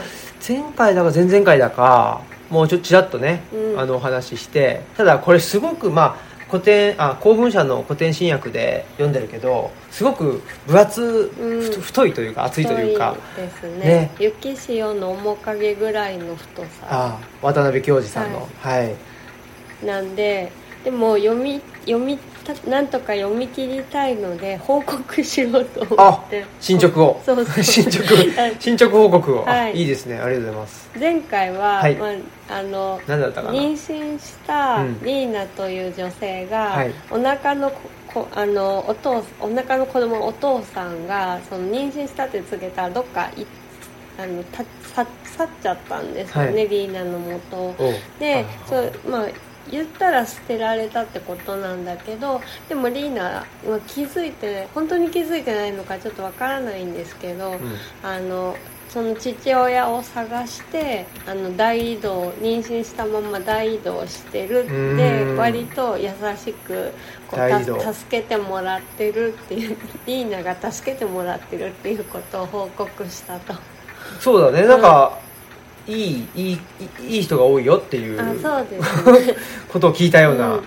[0.47, 3.79] 前回だか前々回だかもうちょっとちらっとね、うん。
[3.79, 11.61] あのお話ししてただこれすごくまあ古典あ公文社の古典新訳で読んでるけどすごく分厚、うん。
[11.61, 13.15] ふ太いというか厚いというか。
[13.35, 13.77] 太いですね。
[13.77, 14.11] ね。
[14.19, 16.67] 雪潮の面影ぐらいの太さ。
[16.83, 18.47] あ渡辺教授さんの。
[18.59, 18.95] はい、
[19.85, 20.51] なんで
[20.83, 26.45] でも読み読みたなんとか読み切りたいので報告しようと思あって。
[26.59, 27.21] 進捗を。
[27.25, 27.63] そうそう。
[27.63, 28.13] 進捗。
[28.41, 28.55] はい。
[28.59, 29.77] 進捗報告を、あはい。
[29.77, 30.19] いいですね。
[30.19, 30.89] ありがとうございます。
[30.99, 31.95] 前回は、はい。
[31.95, 33.59] まあ、あの何だったかな？
[33.59, 34.99] 妊娠したうん。
[35.03, 36.93] リーナという女性が、はい。
[37.11, 37.77] お腹のこ
[38.13, 43.45] こあのお父お腹の子供のお父さんがその妊娠したって告げたらどっかい
[44.17, 46.69] あのたさ去っちゃったんですよね、はい。
[46.69, 47.75] リーナの元を。
[47.77, 47.93] おう。
[48.19, 48.67] であ。
[48.67, 49.27] そうまあ
[49.71, 57.55] 言ったら捨てられたってことなんだけどでもリーナは気づいて本当に気づいてないのかちょっとわからないんですけど、
[58.03, 58.55] あの
[58.89, 64.65] その父親を探してあの大移動妊娠したまま大移動してる。
[64.65, 65.37] ってうん。
[65.37, 66.91] 割と優しく
[67.27, 69.77] こう助けてもらってるっていう
[70.07, 73.53] リーナが助けてもらってるっていうことを報告したと。
[74.19, 74.67] そうだね。
[74.67, 75.19] なんか、
[75.89, 76.59] いいいい
[77.01, 79.35] いい人が多いよっていうあそうですね。
[79.71, 80.59] ことを聞いたような、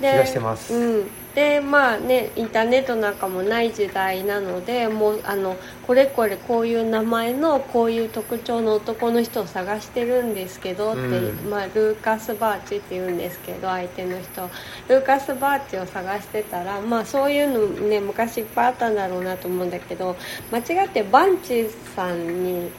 [0.00, 0.74] 気がしてます。
[0.74, 11.50] うん、でまあねインターネットなんかもない時代なのでもうあのこれこれこういう名前のこういう特徴の男の人を探してるんですけどって、うん。
[11.50, 14.48] まあ、ルーカス・バーチって言うんですけど相手の人。
[14.88, 20.16] ルーカス・バーチを探してたらまあそういうのね昔いっぱいあったんだろうなと思うんだけど
[20.50, 22.70] 間違ってバンチさんに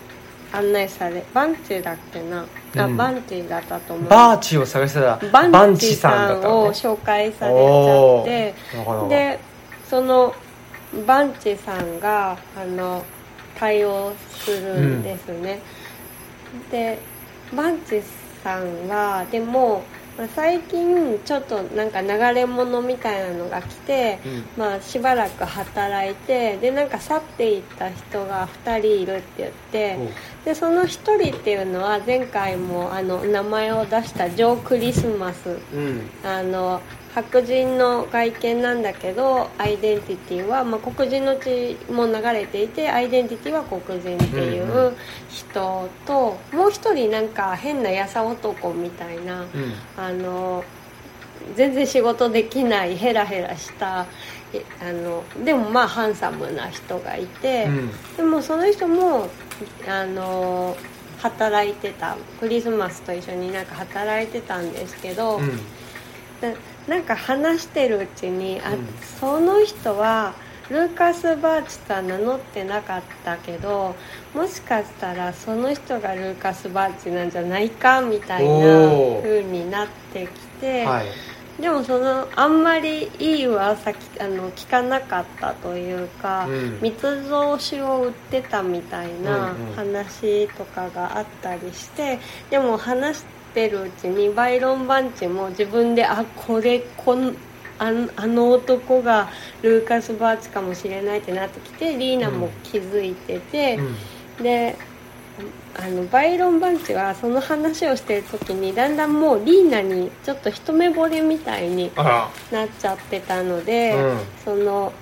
[0.51, 2.45] 案内されバンチだっけな？
[2.77, 2.97] あ、うん。
[2.97, 4.09] バンチだったと思う。
[4.09, 8.55] バーチを探したらバンチさんを紹介されちゃって
[9.09, 9.39] で
[9.89, 10.33] その
[11.05, 13.03] バンチさんがあの
[13.57, 15.61] 対応するんですね、
[16.69, 16.99] で
[17.55, 18.01] バンチ
[18.43, 19.83] さんはでも、
[20.17, 24.43] まあ最近ちょっとなんか流れ物みたいなのが来て、うん。
[24.57, 29.97] まあ、しばらく働いてでなんか去っていった人が2人いるって言って
[30.45, 35.59] でその1人っていうのは前回もあの名前を出したジョー・クリスマス。
[35.73, 36.09] うん。
[36.23, 36.81] あの
[37.15, 44.97] 白人の外見なんだけどアイデンティティは、まあ、黒人の血も流れていてアイデンティティは黒人っていうんうう
[45.29, 49.47] 人と、もう一人なんか変なやさ男みたいなうん。
[49.97, 50.63] あの
[51.55, 54.07] 全然仕事できないヘラヘラした
[54.51, 57.91] えあのでもまあハンサムな人がいて、うん。
[58.17, 59.29] でもその人も
[59.87, 60.75] あの
[61.19, 65.59] 働いてたクリスマスと一緒になんか働いてたんですけど、うん
[66.41, 66.53] な
[66.87, 68.87] なんか話してるうちにあ、うん。
[69.19, 70.33] その人は
[70.69, 73.95] ルーカス・バーチとは名乗ってなかったけど
[74.33, 78.89] もしかしたらその人がルーカス・バーチなんじゃないかみたいな
[79.21, 81.05] 風になってきて、はい。
[81.61, 86.79] でもそのあんまりいい噂きあの聞かなかったというか、うん。
[86.81, 92.19] 密造酒を売ってたみたいな話とかがあったりして、
[92.49, 93.34] でも話して
[93.69, 97.35] るうちにバイロン・バンチも自分であこれこん
[97.77, 99.29] あのあの男が
[99.61, 104.43] ルーカス・バーチかもしれないってなってきてリーナも気づいてて、うん。
[104.43, 104.75] で
[105.77, 114.19] あのバイロン・バンチはその話をしてる時にだんだんもうリーナにちょっと一目惚れみたいにあなっちゃってたので、うん。
[114.45, 114.93] その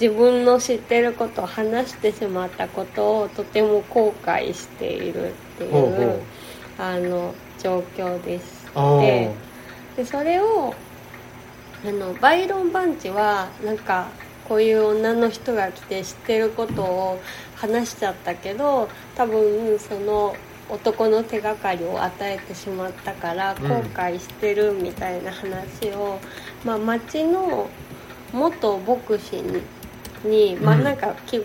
[0.00, 6.20] 自分の知ってることを話してしまったことをとても後悔しているっていうほうほう
[6.78, 8.66] あの状況です。
[9.96, 10.74] でそれを
[11.84, 14.08] あのバイロン・バンチはなんか
[14.48, 17.20] こういう女の人が来て知ってることを
[17.56, 20.34] 話しちゃったけど多分その
[20.70, 23.68] 男の手がかりを与えてしまったからうん。
[23.68, 26.18] 後悔してるみたいな話を、
[26.64, 27.68] まあ、町の
[28.32, 29.62] 元牧師に
[30.24, 30.84] に、まあうん。
[30.84, 31.40] なんかき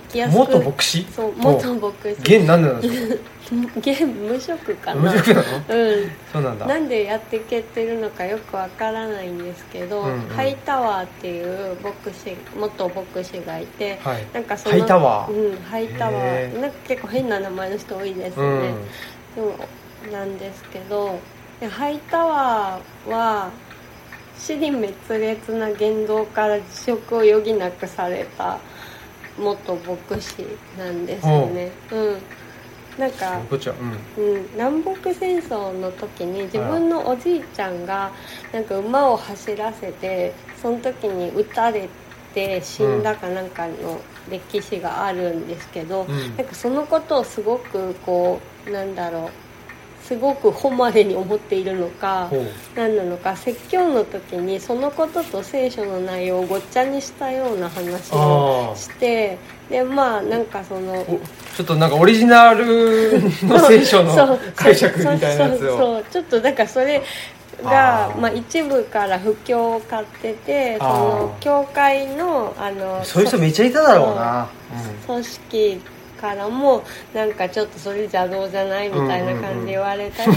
[0.00, 0.38] 行きやすく。
[0.38, 1.06] 元牧師？
[1.14, 2.10] そう元牧師。
[2.38, 3.22] 現何なんですか？
[3.78, 5.00] 現無職かな。
[5.00, 5.42] 無職なの？
[5.70, 6.10] うん。
[6.32, 6.66] そうなんだ。
[6.66, 10.28] なんでやっていけてるのかよくわからないんですけど、うんうん。
[10.28, 14.26] ハイタワーっていう牧師元牧師がいてはい。
[14.32, 15.32] なんかそのハイタワー？
[15.32, 16.56] うんハイタワへー。
[16.58, 18.60] ーなんか結構変な名前の人多いですね、ん。
[19.36, 19.54] でも
[20.12, 21.18] なんですけど
[21.60, 23.50] でハイタワーは
[24.38, 28.58] 死に滅裂な言動から辞職を余儀なくされた
[29.38, 30.44] 元牧師
[30.76, 31.70] なんですよね。
[31.90, 31.96] う。
[32.16, 32.18] ん。
[32.98, 34.24] なんかうん。
[34.24, 38.12] うん、南北戦争の時に自分のおじいちゃんが
[38.52, 41.88] なんか馬を走らせてその時に撃たれ
[42.34, 46.36] て死んだかなんかの歴史があるんですけど、うん。
[46.36, 49.47] なんかそのことをすごくこうなんだろう
[50.08, 52.30] すごく誉れに思っているのか
[52.74, 59.36] 何なのか説教の時にそのことと聖書の内容をごっちゃにしたような話をして
[59.68, 61.04] でまあなんかそのお
[61.54, 66.04] ちょっとなんかオリジナルの聖書の 解釈みたいなやつそうそうをそう。
[66.10, 67.02] ちょっとだからそれ
[67.62, 74.48] がまあ、一部から布教を買っててその教会のあのそういう人めっちゃいただろうな。
[75.06, 75.80] 組織
[76.20, 76.82] からも
[77.14, 80.30] なんかちょっとそれ邪道じゃないみたいな感じで言われたり、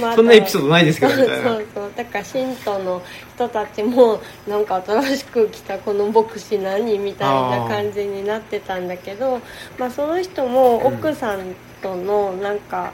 [0.00, 1.92] まあそんなエピソードないですけどそうそう。
[1.96, 3.02] だから信徒の
[3.34, 9.40] 人たちもなんか新しく来たこの牧師何みたいな感じになってたんだけど
[9.78, 12.92] まあ、その人も奥さんとのなんか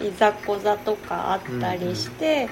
[0.00, 2.48] いざこざとかあったりして、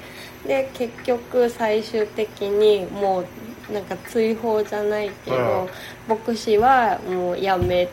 [0.47, 5.69] で結局最終的にもうなんか追放じゃないけど、
[6.09, 7.89] 牧師はもう辞めうん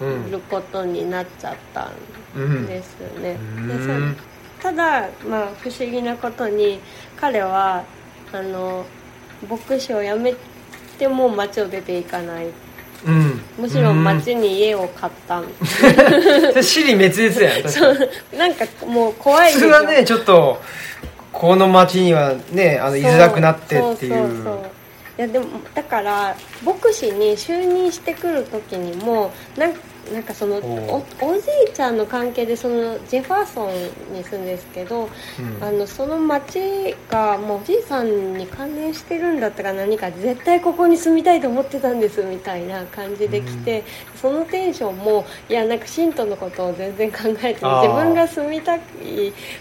[0.00, 1.90] ることになっちゃった
[2.36, 4.16] うんんですね、うでん。
[4.58, 6.80] そただ、まあ、不思議なことに
[7.16, 7.84] 彼は
[8.32, 8.84] あの
[9.48, 10.34] 牧師を辞め
[10.98, 12.46] ても町を出ていかない。
[13.06, 13.40] うん。
[13.58, 15.40] むしろ町に家を買った。
[15.40, 16.54] みたい
[16.94, 17.62] 滅裂やん。
[17.62, 17.98] 確かに
[18.38, 20.60] な、なんかもう怖い普通はねちょっと
[21.32, 24.73] この町にはねあの居づらくなってっていそうそうそう
[25.16, 29.74] いやでもだから牧師に就任してくる時にもなん
[30.12, 35.64] なんかそのおおおじいちゃんの関係でそのジェファーソンに住んですけど、うん。
[35.64, 43.84] あのその町がもうおじいさんに関連してるんだったか何か絶対ここに住みたいと思ってたんですみたいな感じで来て、
[44.20, 48.80] そのテンションもいやなんか信徒のことを全然考えて自分が住みたい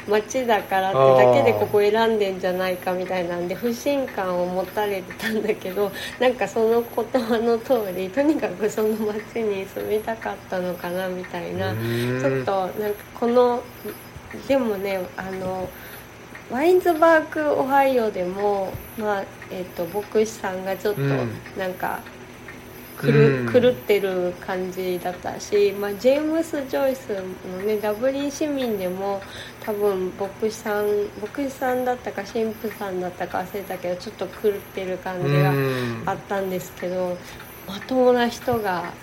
[0.08, 11.72] 町だからってだけでここ選んでんじゃないかみたいなんで不信感を持たれてたんだけどなんかその言葉の通りとにかくその町に住みたかったのかなみたいな。
[11.72, 13.62] うんちょっとなんかこの
[14.48, 15.69] でもねあの
[16.52, 21.30] ワインズバーグオハイオでも、まあえー、と牧師さんがちょっとうん。
[21.58, 22.00] なんか
[23.02, 23.52] 狂,、うん。
[23.52, 29.22] 狂ってる感じだったし、まあ、ジェームス・ジョイスのねダブリン市民でも
[29.62, 30.86] 多分牧師さん
[31.22, 36.04] 牧師さんだったか神父さんだったか忘れたけどちょっと狂ってる感じがうん。
[36.06, 37.17] あったんですけど
[37.67, 38.93] まともな人が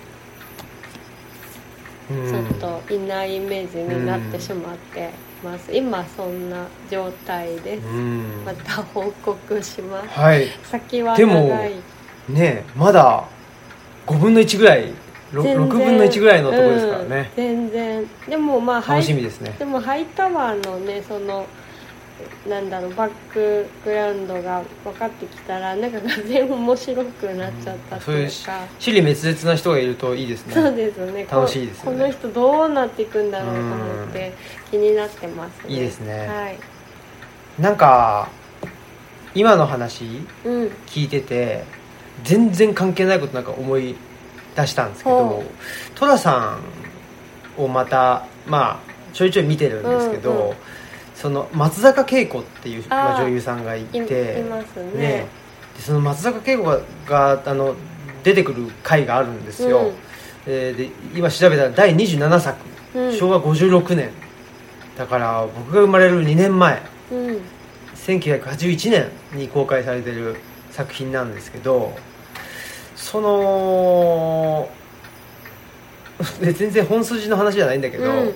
[2.11, 5.11] ちょっといないイメージになってしまって
[5.45, 8.43] ます、今そんな状態です、うん。
[8.45, 10.09] また報告します。
[10.09, 10.49] はい。
[10.65, 11.73] 先はでも長い
[12.29, 13.25] ねまだ
[14.07, 14.93] 5分の1ぐらい
[15.33, 15.69] ろ全然。
[15.69, 17.09] 6分の1ぐらいのところですからうん。
[17.11, 18.07] ね、全然。
[18.29, 19.55] でもまあ楽しみですね。
[19.59, 21.47] でもハイタワーのねその
[22.49, 30.55] なんだろうバックグラウンドが分かってきたらなんかがぜん面白くなっちゃったとそういういうか、死に滅裂な人がいるといいですね。
[30.55, 31.25] そうですね。
[31.25, 31.99] こ楽しいですよね。
[31.99, 34.33] この人どうなっていくんだろうと思って
[34.71, 35.75] 気になってますね。
[35.75, 36.27] いいですね。
[36.29, 36.59] はい。
[37.61, 38.29] なんか
[39.35, 40.05] 今の話
[40.45, 40.67] うん。
[40.87, 41.65] 聞いてて
[42.25, 43.95] 全然関係ないことなんか思い
[44.57, 45.45] 出したんですけどほ
[45.95, 46.59] 寅さ
[47.59, 50.57] んをまたまあちょいちょい見てるんですけど、うんうん
[51.21, 54.93] その松坂慶子っていう女優さんがいいていますね。
[54.93, 55.27] ね。
[55.77, 57.75] でその松坂慶子ががあの
[58.25, 59.95] 出てくる回があるんですよ、うん。
[60.47, 62.59] えーで今調べたら第27作、
[62.95, 63.13] うん。
[63.13, 64.11] 昭和56年。
[64.97, 66.81] だから僕が生まれる2年前。
[67.13, 67.41] うん。
[67.95, 70.37] 1981年に公開されてる
[70.71, 71.93] 作品なんですけど
[72.97, 74.69] その
[76.41, 78.35] で全然本筋の話じゃないんだけど、うん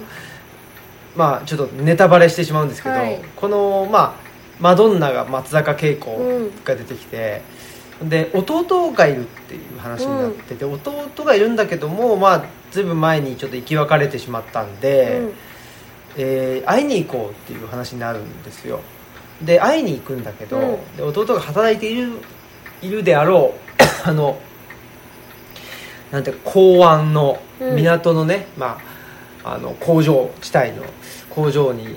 [1.16, 3.20] まあちょっとネタバレしてしまうんですけど、はい。
[3.36, 4.24] このまあ
[4.60, 6.64] マドンナが松坂慶子うん。
[6.64, 7.42] が出てきて、
[8.02, 15.32] で弟がいるっていう話になってて、弟がいるんだけどもまあずいぶん前にちょっと生き別れてしまったんで、うん。
[16.16, 18.80] えー会いに行こうっていう話になるんですよ。
[19.42, 20.96] で会いに行くんだけど、うん。
[20.96, 22.12] で弟が働いている
[22.82, 24.38] いるであろう あの
[26.10, 27.76] なんて港湾のうん。
[27.76, 28.78] 港のね、ま
[29.44, 30.82] あ、あの工場地帯の
[31.34, 31.96] 工場に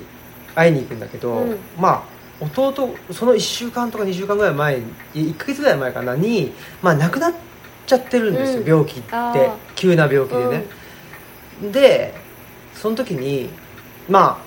[0.56, 1.58] 会いに行くんだけど、うん。
[1.78, 4.82] まあ弟その1週間とか2週間ぐらい前
[5.14, 7.34] 1ヶ月ぐらい前かなに、まあ、亡くなっ
[7.86, 8.68] ちゃってるんですよ、うん。
[8.68, 9.10] 病気って。
[9.76, 10.66] 急な病気でね、
[11.72, 12.14] で
[12.76, 13.50] その時に
[14.08, 14.40] ま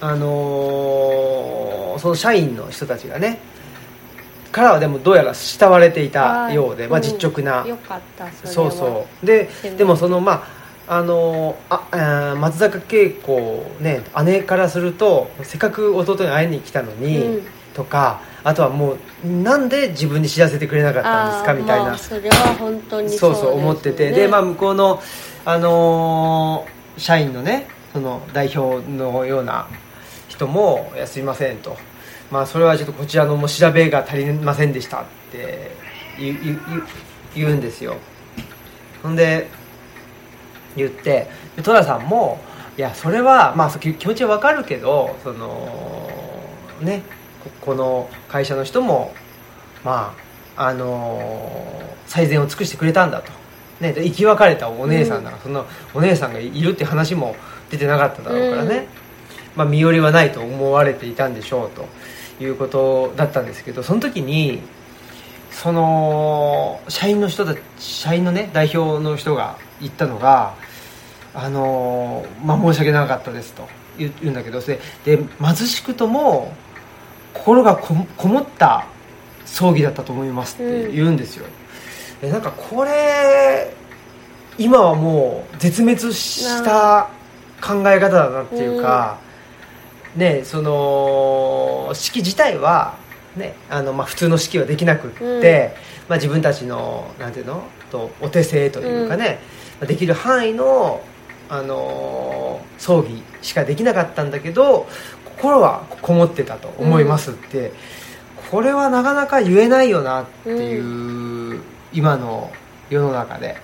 [0.00, 3.38] ああのーその社員の人たちがね
[4.50, 7.04] からはでもどうやら慕われていたようで、まあ、うん。
[7.04, 7.64] 実直な、
[8.44, 9.26] そうそう。
[9.26, 10.48] ででもそのまあ
[10.86, 17.46] あのーあ松坂慶子ね姉からするとせっかく弟に会いに来たのに、うん。
[17.74, 18.92] とかあとはも
[19.24, 24.10] うなんで自分に知らせてくれなかったんですかみたいな、まあそれは本当にそうですそう思ってて。
[24.10, 25.02] ねでまあ向こうの
[25.44, 29.66] あのー社員のねその代表のような
[30.28, 31.76] 人も「いやすいません」と
[32.30, 35.72] 「まあそれはちょっとこちらのもう調べが足りませんでした」って
[36.16, 37.96] 言うんですよ。
[39.02, 39.48] ほんで
[40.76, 42.38] 言ってで戸田さんも
[42.76, 46.48] いやそれはまあ気気持ちはわかるけどその
[46.80, 47.02] ね
[47.42, 49.12] ここの会社の人も
[49.84, 50.14] ま
[50.56, 53.32] ああのー最善を尽くしてくれたんだと、
[53.80, 57.36] ね、で生き別れたお姉さんだから、そのお姉さんがいるって話も
[57.70, 58.84] 出てなかっただろうからね、うん。
[59.56, 61.86] まあ、身寄りはないと思われていたんでしょうと
[62.42, 64.60] いうことだったんですけどその時に
[65.50, 70.54] その社員の人たち社員のね代表の人が言ったのが
[71.34, 73.68] あのーまあ、申し訳なかったですと
[73.98, 76.52] 言うんだけどでで貧しくとも
[77.32, 78.86] 心がここもった
[79.44, 81.46] 葬儀だったと思いますって言うんですよ、
[82.20, 83.74] でなんかこれ
[84.58, 87.10] 今はもう絶滅した
[87.60, 89.18] 考え方だなっていうか、
[90.16, 92.96] ねその式自体は
[93.36, 96.08] ねあの、まあ、普通の式はできなくって、うん。
[96.08, 101.02] まあ、自分たちのなんていうのとお手製というかね、まあできる範囲の、
[101.48, 104.86] あのー葬儀しかできなかったんだけど
[105.24, 107.72] 心はこもってたと思いますって、
[108.50, 111.60] これはなかなか言えないよなっていう、
[111.92, 112.52] 今の
[112.90, 113.56] 世の中で。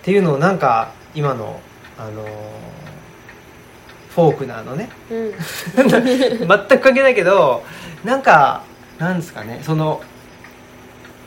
[0.00, 1.60] っていうのをなんか今の、
[1.98, 2.28] あのー
[4.10, 4.88] フォークナーのね。
[5.10, 5.32] うん。
[5.78, 7.62] 全く関係ないけど
[8.02, 8.62] なんか
[8.98, 10.00] なんですかねその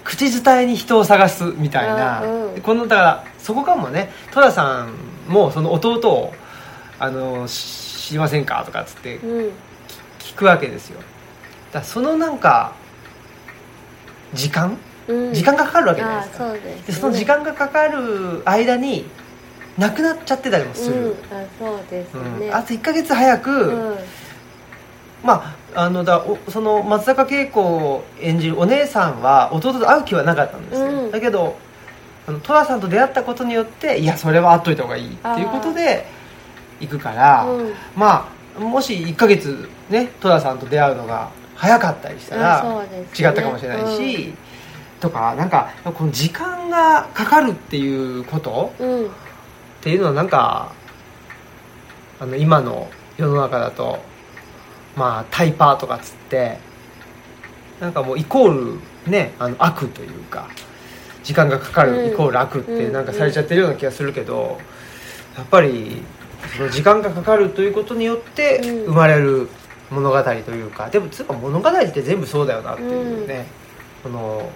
[0.03, 2.61] 口伝えに人を探すみたいな、あうん。
[2.61, 4.11] このだからそこかもね。
[4.33, 4.93] 戸田さん
[5.31, 6.33] もその弟を
[6.99, 9.51] あのし知りませんかとかっつってうん。
[10.19, 10.99] 聞くわけですよ。
[10.99, 12.73] だからそのなんか
[14.33, 14.77] 時間？
[15.07, 15.33] うん。
[15.33, 19.05] 時間がかかるわけじゃないあですか、そうです、ね、でその時間がかかる間に
[19.77, 21.15] 亡くなっちゃってたりもする、うん、あ
[21.57, 22.53] そうですね、うん。
[22.53, 23.97] あと1ヶ月早く、うん。
[25.23, 31.11] まああのだおその松坂慶子を演じるお姉さんは弟と会う気はなかったんですよ、うん。
[31.11, 31.57] だけど
[32.27, 36.05] あの寅さんと出会ったことによっていやそれは会っといた方がいいっていうことで
[36.79, 37.73] 行くから、うん。
[37.95, 43.27] まあもし1ヶ月ね寅さんと出会うのが早かったりしたあらそうですね。
[43.29, 44.33] 違ったかもしれないし、
[44.99, 49.05] とかなんかこの時間がかかるっていうことうん。
[49.05, 49.09] っ
[49.81, 50.73] ていうのはなんか
[52.19, 53.99] あの今の世の中だと
[54.95, 56.57] まあタイパーとかっつって
[57.79, 58.75] なんかもうイコー
[59.05, 60.47] ルねあの悪というか
[61.23, 61.95] 時間がかかうん。
[61.95, 62.93] るイコール悪ってうん。
[62.93, 64.59] なんかされちゃってるような気がするけど
[65.37, 66.01] やっぱり
[66.57, 68.85] その時間がかかるということによってうん。
[68.85, 69.49] 生まれる
[69.89, 73.45] 物語というかでもつうか物語って全部そうだよなっていうね、
[74.03, 74.49] この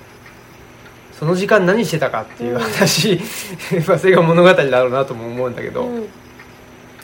[1.11, 3.19] その時間何してたかっていう話、
[3.88, 6.07] まあそれが物語だろうなとも思うんだけど、うん。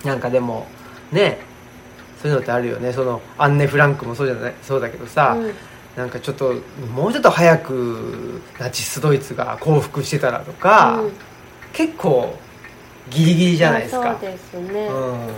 [0.05, 0.67] なんかでも
[1.11, 1.39] ね
[2.22, 2.93] そういうのってあるよね。
[2.93, 4.53] そのアンネ・フランクもそうじゃない？
[4.61, 5.53] そうだけどさ、うん。
[5.95, 6.53] なんかちょっと
[6.93, 11.11] もうちょっと早くナチスドイツが降伏してたらとか、うん。
[11.74, 12.38] 結構
[13.09, 14.11] ギリギリじゃないですか。
[14.11, 15.30] あそうですね、うん、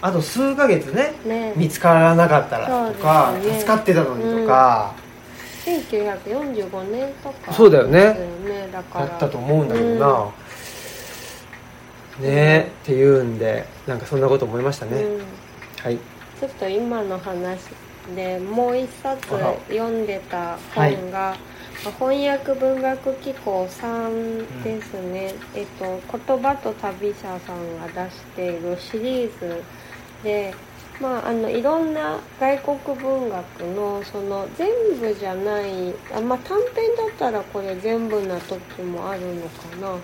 [0.00, 1.52] あと数ヶ月ねね。
[1.56, 3.58] 見つからなかったらとか、ね。
[3.58, 4.94] 助かってたのにとか、
[5.64, 8.18] 1945年とかそうだよね。
[8.72, 8.84] だっ
[9.18, 10.32] たと思うんだけど
[12.20, 12.72] な、ね。
[12.82, 15.24] っていうんでなんかそんなこと思いましたね、うん
[15.86, 15.98] はい。
[16.40, 17.60] ちょっと今の話
[18.16, 19.28] でもう一冊
[19.68, 21.36] 読んでた本が、
[21.84, 29.62] まあ翻訳文学機構さんですね、えっと言葉と旅者さんが出しているシリーズ
[30.24, 30.52] で
[31.00, 34.68] まああのいろんな外国文学のその全
[34.98, 39.96] 部じゃないあまあ短編だったらこれ全部な時もあるのかな。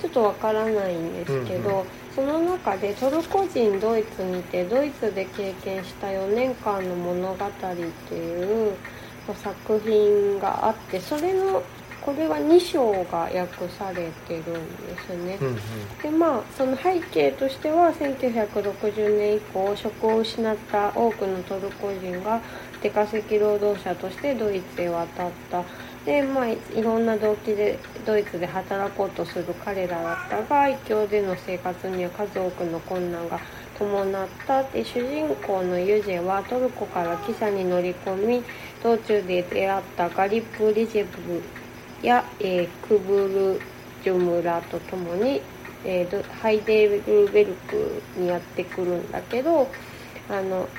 [0.00, 1.84] ちょっとわからないんですけど、うんう
[2.16, 8.74] その中でトルコ人ドイツにてドイツで経験した4年間の物語っていう
[9.34, 11.62] 作品があってそれの
[12.00, 15.38] これは2章が訳されてるんですね。
[15.40, 15.56] うんうん
[16.02, 22.40] でまあその背景としては1960年以降職を失った多くのトルコ人が
[22.80, 25.64] 出稼ぎ労働者としてドイツへ渡った
[26.06, 33.42] でまあいろんな動機でドイツで働こうとする彼らだったが異教での生活には数多くの困難が
[33.74, 34.70] 伴った。
[34.70, 38.46] で主人公のユジェはトルコから汽車に乗り込み
[38.78, 41.52] 道中で出会ったガリップ・リジェブ
[42.00, 45.52] や、えークブルジュムラとともに、
[45.82, 49.72] えーハイデルベルクにやってくるんだけど
[50.28, 50.76] あの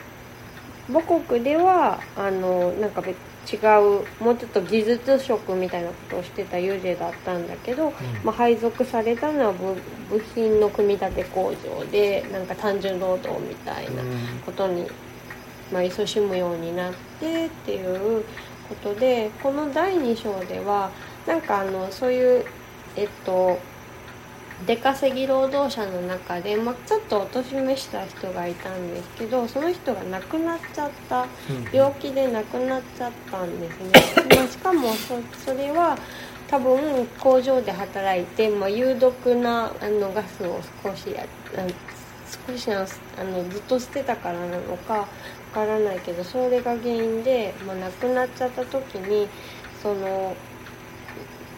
[0.88, 7.94] 母国ではあのなんか別違うもうちょっと技術職みたいなことをしてたユジェだったんだけど、
[8.24, 9.76] まあ、配属されたのは部
[10.10, 14.04] 部品の組み立て工場でなんか単純労働みたいな
[14.46, 14.88] ことに、
[15.72, 18.24] まあ、勤しむようになってっていう
[18.68, 20.92] ことでこの第2章では
[21.26, 22.46] なんかあのそういう
[22.96, 23.60] えっと
[24.66, 31.28] 出稼ぎ労働者の中で、まあ、ちょっとお年めした人がいたんですけどその人が亡くなっちゃった
[31.72, 33.92] 病気で亡くなっちゃったんですね、
[34.36, 35.98] まあ、しかもそそれは
[36.48, 41.16] 多分工場で働いて、まあ、有毒なあのガスを少し
[42.48, 42.86] 少しな
[43.20, 45.08] あのずっと捨てたからなのかわ
[45.54, 49.28] からないけどそれが原因で、まあ、亡くなっちゃった時に
[49.82, 50.36] その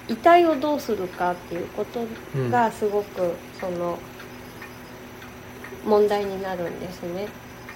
[0.10, 2.05] 遺体をどうするかっていうこと
[2.49, 3.97] がすごくその
[5.86, 7.28] 問題になるんですね。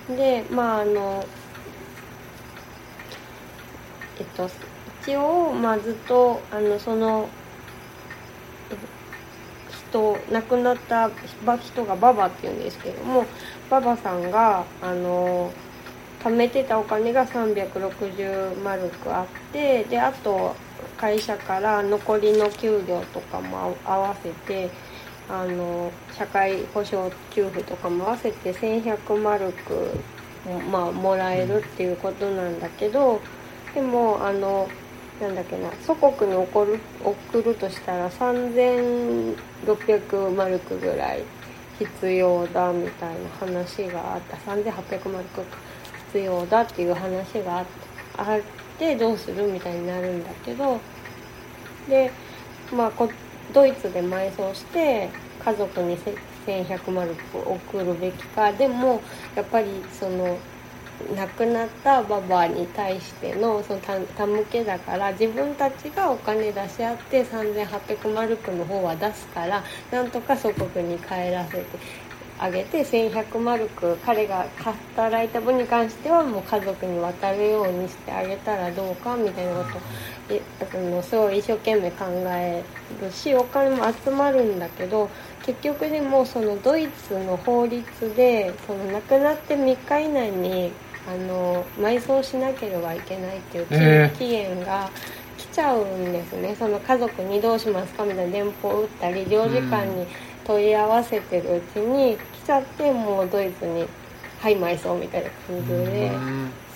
[0.10, 1.24] でまああの
[4.20, 4.50] えっと
[5.04, 7.28] 一応、まあ、ずっとあのその
[9.90, 11.10] 人亡くなった
[11.58, 13.26] 人がババっていうんですけども
[13.70, 15.52] ババさんがあの
[16.24, 20.56] 貯めてたお金が360マルクあってであと
[21.04, 24.70] 会社から残りの給料とかも合わせて
[25.30, 29.92] あの社会保障給付とかも合わせて1100マルク、
[30.72, 33.20] まあ、もらえるっていうことなんだけど
[33.76, 34.70] でもあの
[35.20, 41.24] なんだっけな祖国に送る送るとしたら3600マルクぐらい
[41.80, 44.38] 必要だみたいな話があった。
[44.38, 45.42] 3800マルク
[46.14, 47.66] 必要だっていう話が
[48.16, 48.42] あっ
[48.80, 50.80] てどうするみたいになるんだけど
[51.88, 52.16] で
[52.72, 53.20] まあこ
[53.50, 58.54] ドイツで埋葬して家族に1100マルク送るべきか。
[58.54, 59.04] でも
[59.36, 60.46] やっぱりその
[61.00, 71.80] 亡くなったババアに対してのその手向けだから自分たちがお金出し合って3800マルクの方は出すからなんとか祖国に帰らせて。
[72.44, 79.80] あげて1100マルク彼が働いた分に関してはもう家族に渡るようにしてあげたらどうかみたいなこと。
[80.30, 82.64] えあのすごい一生懸命考え
[83.02, 85.10] るしお金も集まるんだけど
[85.46, 87.84] 結局でもそのドイツの法律
[88.16, 90.72] でその亡くなって3日以内に
[91.08, 94.90] あの埋葬しなければいけないっていう期,、期限が
[95.38, 96.56] 来ちゃうんですね。
[96.58, 100.08] その家族にどうしますかみたいな電報を打ったり領事館に
[100.46, 103.88] 問い合わせてるうちに来ちゃってもうドイツに
[104.40, 106.12] 「はい埋葬」みたいな感じで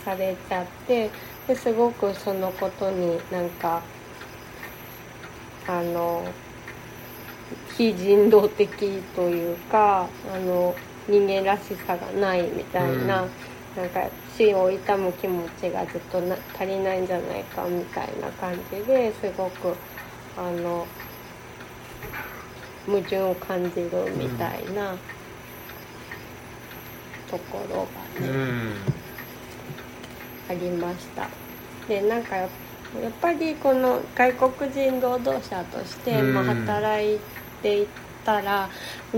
[0.04, 1.10] されちゃって
[1.48, 3.82] ですごくそのことになんか
[5.68, 6.24] あの
[7.78, 8.70] 非人道的
[9.16, 10.76] というかあの
[11.08, 13.24] 人間らしさがないみたいな。
[13.24, 13.30] うん
[13.78, 19.76] なんか死を悼む気持ちがずっとな足りないんじゃないかみたいな感じですごく
[20.36, 20.88] あの
[22.88, 24.96] 矛盾を感じるみたいな
[27.30, 27.88] ところ
[28.22, 28.74] がね、うん、
[30.50, 31.28] ありました。
[31.88, 32.50] でなんかやっ
[33.22, 37.20] ぱりこの外国人労働者として、まあ、働い
[37.62, 37.88] ていっ
[38.26, 38.70] たら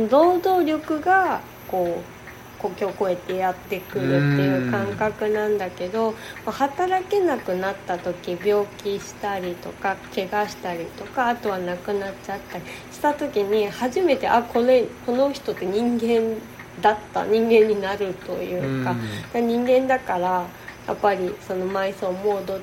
[0.10, 2.20] 労働力がこう
[2.62, 6.14] 国境を越えてやってくるっていう感覚なんだけど
[6.46, 16.36] 働けなくなった時病気したりとか怪我したりとかあとは亡くなっちゃったりした時に初めてあこれこの人って人間
[16.82, 18.96] だった人間になるというか
[19.34, 20.48] 人間だから
[20.88, 22.60] やっぱりその埋葬もど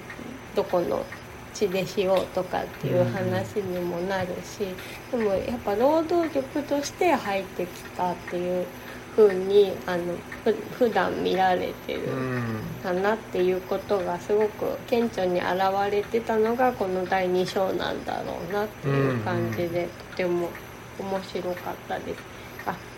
[0.54, 1.04] どこの
[1.52, 4.66] 地でしようとかっていう話にもなるし
[5.10, 8.66] でもやっぱ労働力として入ってきたっていう。
[9.16, 10.14] 風にあの
[10.44, 12.02] ふ普段見られてる
[12.82, 15.48] かなっていうことがすごく顕著に現
[15.90, 20.50] れてたのがこの第2章なんだろうなっていう感じでとても
[20.98, 22.35] 面白かったです。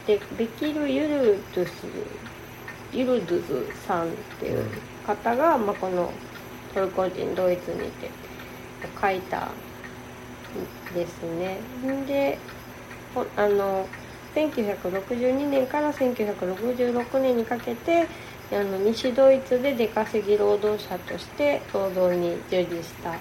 [0.09, 1.85] あでベキル・ユルドゥス
[2.93, 4.65] ユルドゥズさんっていう
[5.07, 6.11] 方が、まあ、この
[6.75, 8.11] トルコ人ドイツにて
[9.01, 9.49] 書いた
[10.95, 11.59] ですね。
[12.07, 12.39] で
[13.37, 13.87] あの
[14.35, 18.07] 1962年から1966年にかけて
[18.53, 23.15] あの西ドイツで出稼ぎ労働者として労働に従事した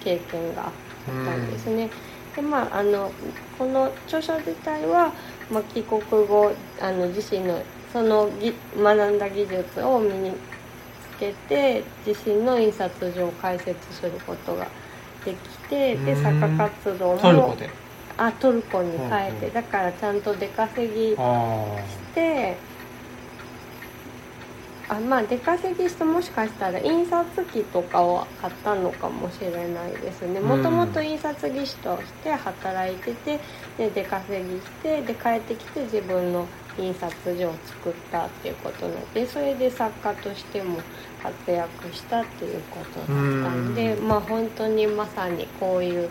[0.00, 0.72] 経験があっ
[1.06, 1.88] たんですね。
[2.36, 3.12] でまあ、あの
[3.58, 5.12] この著書自体は、
[5.50, 7.60] まあ、帰国後あの自身の
[7.92, 14.66] そのぎ学んだ技術を身につけて自身の印刷所を開設することが
[15.24, 15.36] でき
[15.68, 17.56] てで作家活動も
[18.18, 21.16] あトルコに帰って、だからちゃんと出稼ぎし
[22.14, 22.56] て
[24.88, 30.40] あまあ出稼ぎしてもしかしたら印刷機とかを買ったのかもしれないですね。
[30.40, 33.40] もともと印刷技師として働いてて
[33.78, 36.46] で出稼ぎしてで帰ってきて自分の
[36.78, 40.80] 印刷所を作ったっていうことなのでそれで作家としても
[41.22, 46.08] 活躍したっていうことだったんでまあ本当にまさにこういう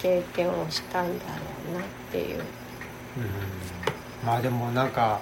[0.00, 1.32] 経験をしたんだろ
[1.72, 2.44] うなっていう、うん、
[4.24, 5.20] まあでもなんか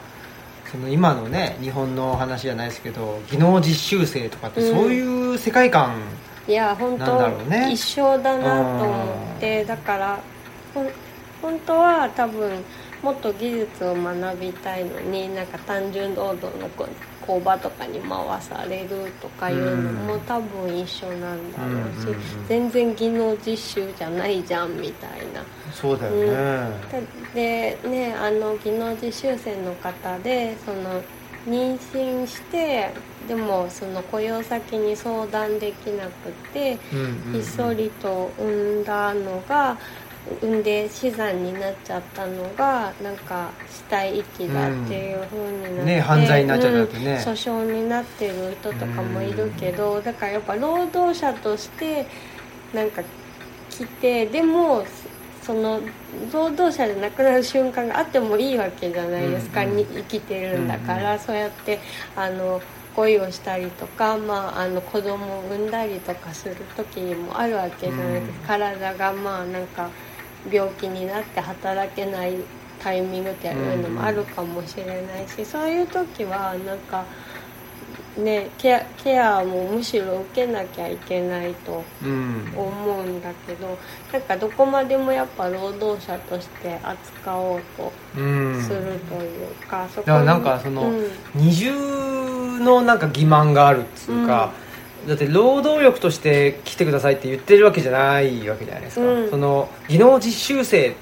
[0.72, 5.96] その今のね日本の話じゃないですけど技能実習生とかってそういう世界観、
[6.46, 10.18] うん、いや本当、ね、一緒だなと思ってだから
[11.42, 12.64] 本当は多分
[13.02, 16.88] もっと技術を学びたいのになんか単純労働のこ
[17.26, 25.42] 工場とかに回されるとかいうのも多分一緒なんだろうし、うんうんうん全然技能実習じゃないじゃんみたいな。
[25.72, 26.80] そうだよね、
[27.34, 31.00] でねあの技能実習生の方でその
[31.48, 32.90] 妊娠して
[33.26, 37.32] でもその雇用先に相談できなくてうんうんうん。
[37.32, 39.78] ひっそりと産んだのが
[40.40, 47.12] 産んで死産になっちゃったのがなんか死体遺棄だっていう風になって、ね犯罪になっちゃったってね。
[47.12, 47.18] うん。
[47.18, 52.06] 訴訟になってる人とかもいるけどだからやっぱ労働者として
[52.72, 53.02] なんか
[53.70, 54.84] 来てでも
[55.42, 55.80] その
[56.32, 61.80] 労働者で亡くなる瞬間があってもいいわけじゃないですか、うんうんに生きてるんだから、うんそうやって
[62.14, 62.60] あの
[62.94, 69.88] 恋をしたりとか、まあ、あの子供を産んだりとかする時もあるわけじゃないですか、体がまあなんか
[70.50, 72.34] 病気になって働けない
[72.82, 77.04] タイミングっていうのもあるかもしれないし、そういう時はなんか
[78.16, 83.78] ねケアケアもむしろ受けなきゃいけないとうん思うんだけど
[84.12, 88.62] なんかどこまでもやっぱ労働者として扱おうとうん。
[88.62, 91.06] するというか、そこだからになんかそのうん。
[91.34, 91.72] 二重
[92.60, 94.52] のなんか欺瞞があるっつうか、
[95.06, 99.30] だって労働力として来てくださいって言ってるわけじゃないわけじゃないですか、うん。
[99.30, 100.94] その技能実習生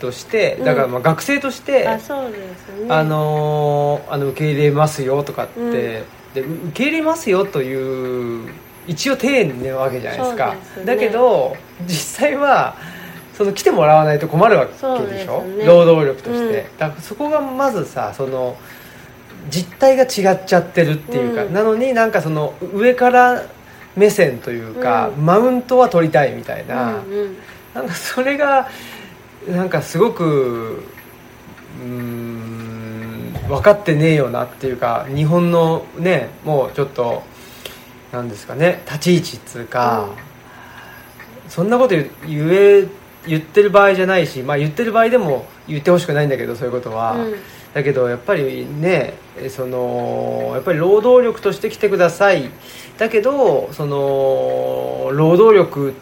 [0.00, 2.86] としてだからまあ学生として、あそうですね。
[2.88, 5.72] あのーあの受け入れますよとかって、うん。
[5.72, 6.02] で
[6.40, 8.52] 受け入れますよという
[8.86, 10.54] 一応丁寧なわけじゃないですか。
[10.78, 10.84] ね。
[10.84, 12.76] だけど実際は
[13.34, 14.98] その来てもらわないと困るわけでしょ？
[14.98, 15.64] ね。
[15.64, 18.56] 労働力として、うんだからそこがまずさその
[19.50, 21.52] 実態が違っちゃってるっていうか、うん。
[21.52, 23.42] なのになんかその上から
[23.96, 25.24] 目線というか、うん。
[25.26, 27.36] マウントは取りたいみたいな、うんうん。
[27.74, 28.68] なんかそれが
[29.48, 30.82] なんかすごく
[31.80, 37.22] うーん分かってねえよなっていうか日本のねもうちょっと
[38.12, 40.08] なんですかね立ち位置っつうか、
[41.48, 42.86] そんなこと言言え
[43.26, 47.34] 言ってる場合じゃないし、まあ、言ってる場合でも言ってほしくないんだけどそういうことは、うん
[47.74, 52.50] だけどやっぱりねえそのやっぱり労働力として来てください。
[52.98, 55.94] だけどその労働力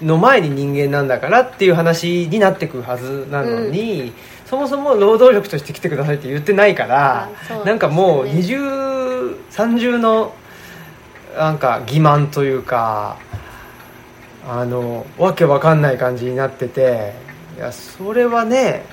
[0.00, 4.12] の前に人間なんだからっていう話になってくるはずなのに、
[4.44, 7.64] そもそも労働力として来てくださいって言ってないから、ね。
[7.64, 10.34] なんかもう二重三重の
[11.36, 13.18] なんか欺瞞というか
[14.46, 17.14] あのわけわかんない感じになってて
[17.56, 18.84] いやそれはね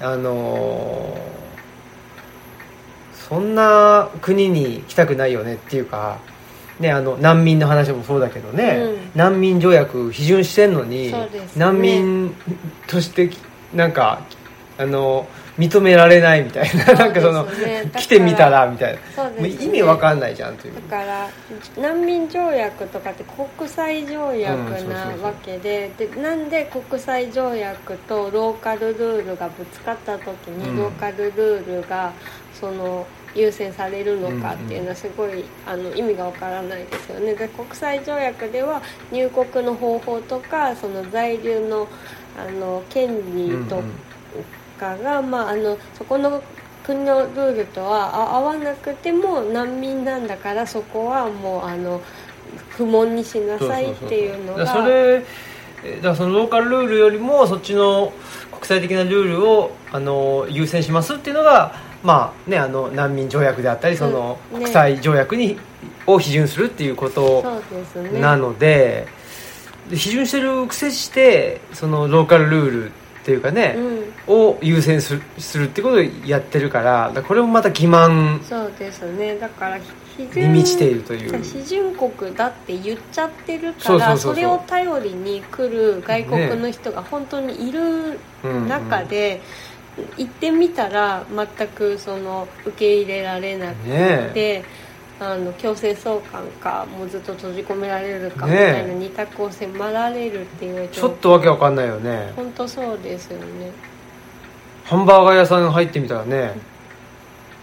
[0.00, 1.16] あの
[3.28, 6.18] そんな国に来たくないよねっていうか、
[6.78, 8.76] ね、あの難民の話もそうだけどね、
[9.14, 9.18] うん。
[9.18, 11.28] 難民条約批准してんのに、ね。
[11.56, 12.34] 難民
[12.86, 13.30] として
[13.74, 14.20] なんか
[14.78, 15.26] あの
[15.58, 17.46] 認められないみたいななんかその
[17.96, 20.74] 来てみたらみたいな、そうですね意味わかんないじゃんという。
[20.74, 21.28] だから
[21.78, 30.78] 難民条約とかって国際条約なわけで,、でなんで国際条約とローカルルールがぶつかった時に、うん。
[30.78, 32.12] ローカルルールが
[32.52, 37.34] その優先されるのかっていうのはすごい、あの意味がわからないですよね。
[37.34, 38.82] で国際条約では
[39.12, 41.86] 入国の方法とかその在留の
[42.38, 43.82] あの権利と
[44.78, 46.42] かが、まあ、あのそこの
[46.84, 52.00] 国のルールとはあ合わなくても難民なんだからそこはもうあの
[52.70, 54.66] 不問にしなさいっていうのが。
[54.66, 55.24] それ
[55.84, 58.12] えだからそのローカルルールよりもそっちの
[58.50, 65.58] 国際的なルールをあの優先しますっていうのがまあねあの難民条約であったりその国際条約に
[66.06, 67.44] を批准するっていうこと
[68.20, 69.06] なので
[69.90, 72.92] で批准してるくせしてそのローカルルールっ
[73.24, 73.95] ていうかね、うん
[74.28, 79.36] を優先するするってことをやってるからだからこれもまた欺瞞そうですね。
[79.36, 79.78] だから
[80.18, 81.32] 批に准満ちているという。
[81.32, 89.40] 批准国だって言っちゃってるからそれを頼りに来る外国の人が本当にいるうん中で、
[90.16, 91.24] 行ってみたら
[91.56, 93.90] 全くその受け入れられなくて。
[94.34, 94.64] ね
[95.18, 102.32] あの強制送還かもうずっと閉じ込められるかみねたいな二択を迫られるっていうちょっとわけわかんないよね。
[102.36, 103.44] 本当そうですよね
[104.86, 106.54] ハンバーガー屋さん入ってみたらね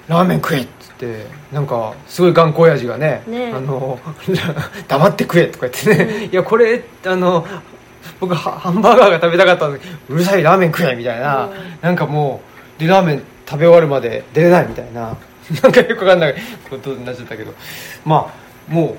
[0.09, 3.53] ラーメン食えっつってなんかすごい頑固親父がねね。
[3.53, 3.97] あの
[4.88, 7.47] 黙って食えとか言ってね、いやこれあの
[8.19, 11.51] 僕はハンバーガーが食べたかったのにうるさいラーメン食えみたいな、うん。
[11.82, 12.41] なんかも
[12.78, 15.15] うでラーメン食べ終わるまで出れないみたいな
[15.63, 16.36] なんかよくわかんない
[16.69, 17.53] ことになっちゃったけど
[18.03, 18.28] ま
[18.69, 18.97] あも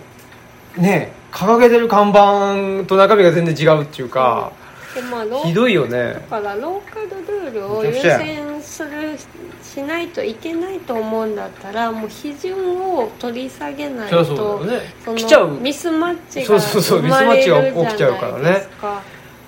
[0.79, 4.53] うね掲げてる看板と中身が全然違うっていうか、
[4.95, 6.15] でまあロひどいよね。
[6.15, 9.19] だからローカルルールを優先する
[9.63, 14.81] しないといけないと思うんだったらもう基準を取り下げないとそね。
[15.17, 15.51] 来ちゃう。
[15.59, 18.43] ミスマッチがそうそうそう生まれるじゃないミスマッチが起きちゃうからね。
[18.43, 19.03] ですか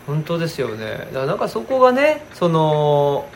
[0.07, 0.91] 本当ですよね。
[0.91, 3.29] だからなんかそこがねその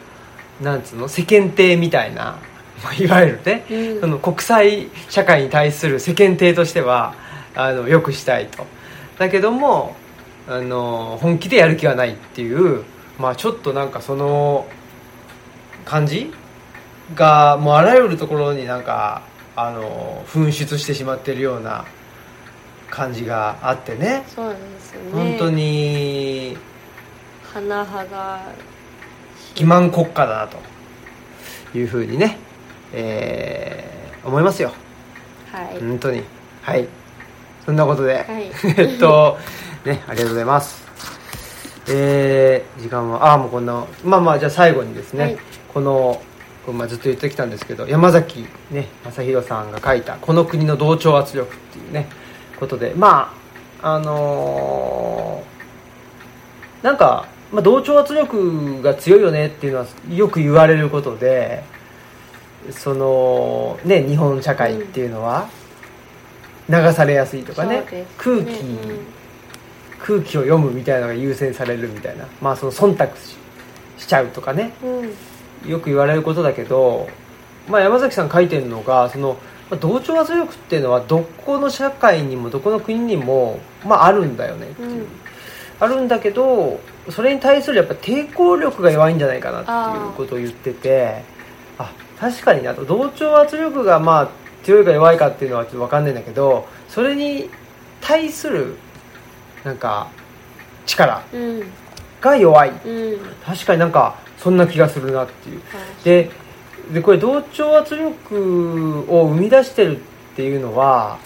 [0.60, 2.38] なんつうの世間体みたいな
[2.82, 4.00] まあいわゆるね、うん。
[4.00, 7.14] その国際社会に対する世間体としては
[7.54, 8.66] あのよくしたいと。
[9.18, 9.96] だけども
[10.50, 12.84] あの本気でやる気はないっていう
[13.18, 14.66] まあちょっとなんかその
[15.84, 16.32] 感じ
[17.14, 19.22] がもうあらゆるところになんか
[19.54, 21.84] あの噴出してしまってるような
[22.90, 24.24] 感じがあってね。
[24.26, 25.10] そうですよね。
[25.12, 26.56] 本当に
[27.54, 27.86] 甚だ
[29.54, 30.58] 欺瞞国家だなと
[31.78, 32.38] いうふうにね、
[32.92, 33.90] えー
[34.24, 34.72] 思いますよ。
[35.50, 36.22] はい、本当に。
[36.62, 36.86] はい。
[37.64, 38.50] そんなことで、はい。
[38.76, 39.38] えっと
[39.84, 40.84] ねありがとうございます。
[41.88, 45.38] えー、時間はああもうこんなまあまあじゃあ最後にですね、はい。
[45.72, 46.22] この
[46.72, 52.06] まあ、ずっと言ってきたんですけど山崎ね正弘さんが書いた「この国の同調圧力」っていうね
[52.60, 53.34] ことでま
[53.82, 55.60] ああのー
[56.82, 61.62] なんか、まあ、同調圧力が強いよねっていうのはよく言われることで
[62.70, 65.48] そのね日本社会っていうのは
[66.68, 67.84] 流されやすいとかね
[68.18, 69.19] そう空気、うん
[70.02, 72.26] 空気を読むみたいなのが優先されるみたいな。
[72.40, 73.36] まあその忖度し
[73.98, 74.72] しちゃうとかね。
[74.82, 75.70] うん。
[75.70, 77.08] よく言われることだけど、
[77.68, 79.36] まあ、山崎さん書いてるのがその
[79.70, 85.06] まあ同調圧力っていうのはどこの社会にもどこの国にも、まあ、あるんだよねっていう、うん。
[85.80, 86.80] あるんだけど
[87.10, 91.22] それに対するやっぱ抵抗力が弱いんじゃないかなっていうことを言ってて
[91.78, 92.84] あ確かになと。
[92.84, 94.28] 同調圧力がまあ
[94.62, 97.48] 強いか弱いかっていうのはちょっと分かんないんだけどそれに
[98.00, 98.76] 対する
[99.64, 100.08] なんか
[100.86, 101.62] 力うん。
[102.20, 102.70] が弱い。
[102.70, 103.18] うん。
[103.44, 105.62] 確かになんかそんな気がするなっていう。
[106.04, 106.30] で
[106.92, 110.00] でこれ同調圧力を生み出してるっ
[110.34, 111.18] ていうのは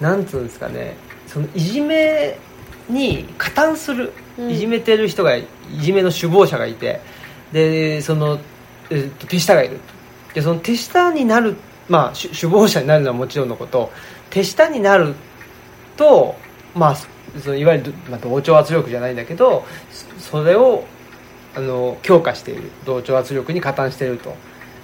[0.00, 0.96] なんつうんですかね。
[1.26, 2.38] そのいじめ
[2.88, 4.50] に加担する、うん。
[4.50, 5.46] いじめてる人がい
[5.78, 7.00] じめの首謀者がいて。
[7.52, 8.40] でその、
[8.90, 9.78] えっと手下がいる。
[10.34, 11.56] でその手下になる
[11.88, 13.92] まあし首謀者になるのはもちろんのこと。
[14.30, 15.14] 手下になる
[15.96, 16.34] と
[16.74, 16.96] まあ
[17.40, 19.64] そのいわゆる、まあ、同調圧力じゃないんだけど
[20.20, 20.84] そそれを
[21.54, 24.34] あの強化している同調圧力に加担していると。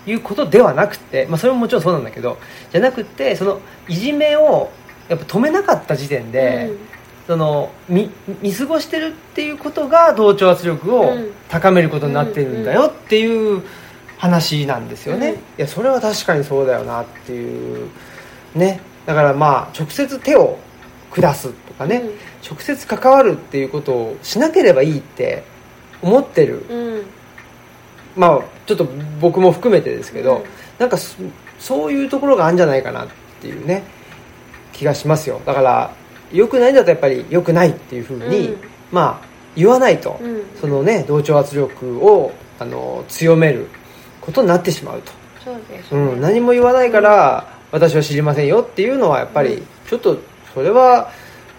[0.06, 2.38] いうことではなくて、まあ、それももちろんそうなんだけど
[2.72, 4.70] じゃなくてそのいじめを
[5.10, 6.70] やっぱ止めなかった時点で、
[7.26, 11.32] その見見過ごしてるっていうことが同調圧力をうん。
[11.48, 13.62] 高めることになってるんだよっていう
[14.18, 15.34] 話なんですよね、うん。
[15.36, 17.90] いやそれは確かにそうだよなっていう
[18.54, 18.80] ね。
[19.04, 20.58] だからまあ直接手を
[21.12, 25.44] 下すとかね、うん直接関わるっていうことをしなければいいって
[26.02, 26.64] 思ってる。
[26.68, 27.02] うん。
[28.16, 28.86] まあちょっと
[29.20, 30.44] 僕も含めてですけど、うん。
[30.78, 31.16] なんかそ
[31.58, 33.08] そういうところがあるんじゃないかなっ
[33.40, 33.82] ていうね
[34.72, 35.40] 気がしますよ。
[35.44, 35.92] だから
[36.32, 38.56] 良くないんだとやっぱり良くないっていうふうに、うん。
[38.90, 39.26] まあ
[39.56, 40.42] 言わないと、うん。
[40.60, 43.68] そのね同調圧力をあの強める
[44.20, 45.12] ことになってしまうと、
[45.44, 46.00] そうですね。
[46.00, 49.66] うん、何も言わないから私は知りませんよっていうのはやっぱりうん。
[49.86, 50.18] ちょっと
[50.54, 51.10] それは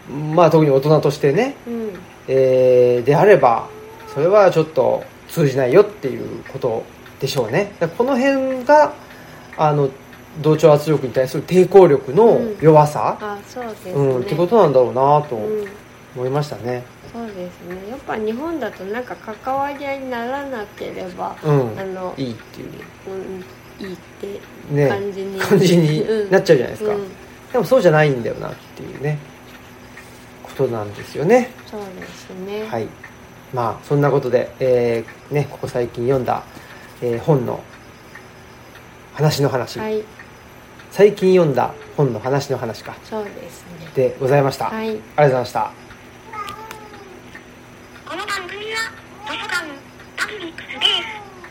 [0.09, 1.89] まあ特に大人としてね、うん。
[2.27, 3.67] えーであれば
[4.13, 6.83] それはちょっと通じないよっていうこと
[7.19, 7.71] でしょうね。
[7.97, 8.93] この辺が
[9.57, 9.89] あの
[10.41, 15.67] 同調圧力に対する抵抗力の弱さ、あそうですね、うんってことなんだろうなとうん
[16.15, 16.83] 思いましたね。
[17.11, 17.37] そうです
[17.67, 17.89] ね。
[17.89, 21.79] やっぱ日本だとなんか関わり合いにならなければ、うん。
[21.79, 22.69] あのいいっていう。
[23.79, 24.39] うん、いいって
[24.71, 24.89] ね。
[24.89, 27.07] 感じに、感じになっちゃうじゃないですか、うん。
[27.51, 29.17] でもそうじゃないんだよなっていうね
[30.51, 31.51] ことなんですよね。
[31.65, 32.67] そうですね。
[32.67, 32.87] はい。
[33.53, 36.43] まあそんなことで、えーね、ここ最近読んだ、
[37.01, 37.63] えー本の
[39.13, 40.03] 話の話、はい。
[40.91, 42.95] 最近読んだ本の話の話か。
[43.03, 43.89] そうですね。
[43.95, 44.89] でございました、はい。
[44.89, 45.71] ありがとうございました。
[48.05, 48.91] この番組は、
[49.27, 49.65] 図書館、
[50.17, 50.83] パブリックスペース、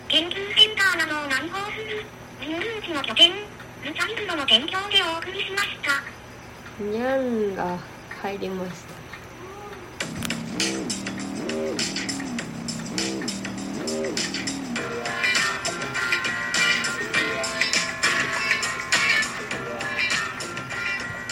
[0.09, 2.05] 研究センターなどを内包する、
[2.40, 6.84] 人類地の拠点、ルチャリブロの提供でお送りしました。
[6.84, 7.78] にゃんが
[8.22, 9.00] 入りました。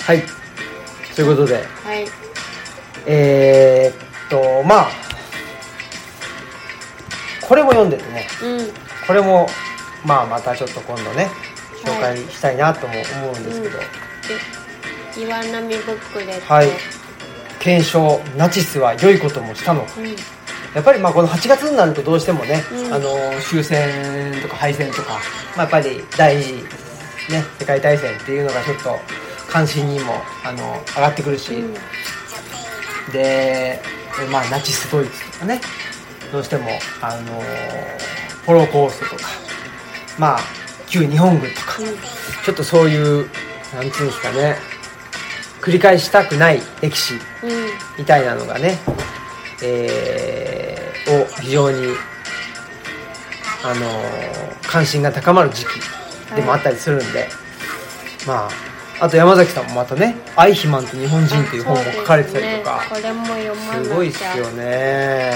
[0.05, 0.23] はい。
[1.15, 1.57] ということで。
[1.57, 1.61] は
[1.95, 2.07] い。
[3.07, 4.89] えー、っとまあ。
[7.47, 8.27] これも読んでてね。
[8.43, 8.73] うん。
[9.07, 9.47] これも
[10.05, 11.31] まあまたちょっと今度ね
[11.85, 13.85] 紹介したいなとも思うんですけど、で
[15.19, 16.69] 岩波ブックレットはい。
[17.59, 19.83] 検証ナチスは良いこともしたの。
[19.85, 20.07] かうん。
[20.75, 22.95] やっぱりまあこの8月になるとどうしてもね、うん。
[22.95, 23.09] あの
[23.41, 25.19] 終戦とか敗戦とか、
[25.57, 26.53] まあ、やっぱり第二次、
[27.33, 28.97] ね、世界大戦っていうのがちょっと
[29.49, 30.15] 関心にも
[30.45, 31.75] あの上がってくるし、うん。
[33.13, 33.81] で、
[34.31, 35.61] まあ、ナチスドイツとかね
[36.31, 36.69] どうしても
[37.01, 37.43] あの
[38.47, 39.29] ホロコーストとか
[40.19, 40.39] まあ
[40.89, 41.83] 旧日本軍とか、
[42.47, 43.29] ちょっとそういう
[43.75, 44.78] なんつうんですかね
[45.61, 47.51] 繰り返したくない歴史うん。
[47.51, 48.79] うんみたいなのがね、
[49.63, 51.95] えーを非常に、
[53.65, 55.69] あのー関心が高まる時期
[56.37, 57.27] でもあったりするんで、
[58.27, 58.49] ま
[59.01, 62.83] ああと山崎さんもまたね「アイヒマンと日本人」っていう本も書かれてたりとか
[63.83, 65.33] すごいっすよね。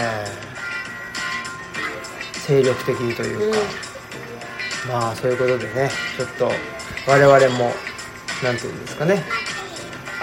[2.47, 3.59] 精力的にというか、
[4.89, 6.53] まあそういうことでねちょっと
[7.07, 7.73] 我々も
[8.43, 9.25] なんていうんですかね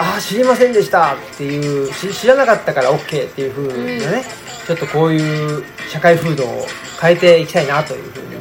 [0.00, 1.14] ああ知りませんでした。
[1.14, 4.24] っていうし知らなかったから OK っていう風なね、
[4.66, 6.66] ちょっとこういう社会風土を
[7.00, 8.36] 変えていきたいなという風に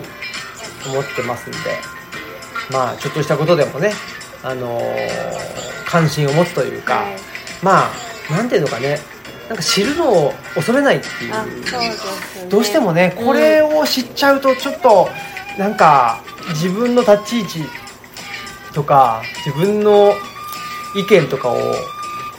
[0.88, 1.58] 思ってますんで
[2.72, 3.92] まあちょっとしたことでもね
[4.42, 7.18] あのー関心を持つというか、はい。
[7.64, 7.86] ま
[8.30, 9.00] あなんていうのかね
[9.48, 11.32] なんか知るのを恐れないっていう。
[12.44, 12.48] ね。
[12.48, 15.10] どうしてもねこれを知っちゃうとちょっと
[15.58, 17.64] なんか自分の立ち位置
[18.74, 20.14] とか自分の
[20.96, 21.58] 意見とかを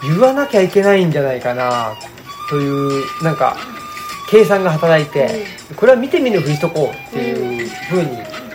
[0.03, 1.95] 言わなきゃいけないんじゃないかな
[2.49, 3.57] というなんか
[4.29, 5.45] 計算が働いて
[5.77, 8.09] これは見て見ぬふりしとこうっていうふうに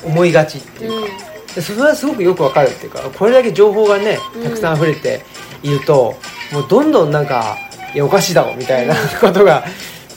[0.03, 1.35] 思いがちっていうか。
[1.55, 5.23] でそれはすごくよくわかるっていうかこれだけ情報がねたくさん溢れて
[5.63, 6.13] いると、
[6.51, 7.57] もうどんどんなんか
[7.93, 9.63] いやおかしいだろみたいな ことが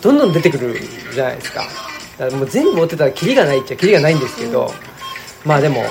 [0.02, 0.80] どんどん出てくる
[1.14, 1.60] じゃないですか。
[2.18, 4.74] だからもう全部追ってたらキリがないっちゃキリがないんですけど、
[5.44, 5.84] まあでも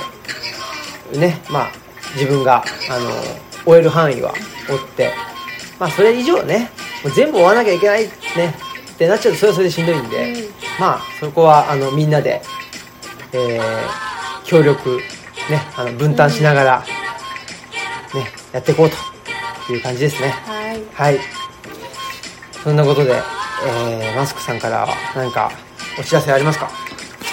[1.13, 1.71] ねまあ
[2.15, 3.09] 自分があの
[3.67, 4.33] 追える範囲は
[4.69, 5.13] 追って。
[5.79, 6.71] まあそれ以上ね
[7.03, 8.55] もう全部追わなきゃいけないね。
[8.93, 10.49] ってなっちゃうとそれはそれでしんどいんで、うん。
[10.79, 12.41] まあそこはあのみんなで、
[13.33, 14.07] えー
[14.45, 14.97] 協力
[15.49, 16.85] ねあの分担しながら、ね
[18.53, 18.89] やっていこう
[19.67, 20.29] という感じですね。
[20.29, 20.81] はい。
[20.93, 21.19] はい。
[22.63, 23.11] そんなことで、
[23.67, 25.51] えーマスクさんからは何か
[25.99, 26.71] お知らせありますか？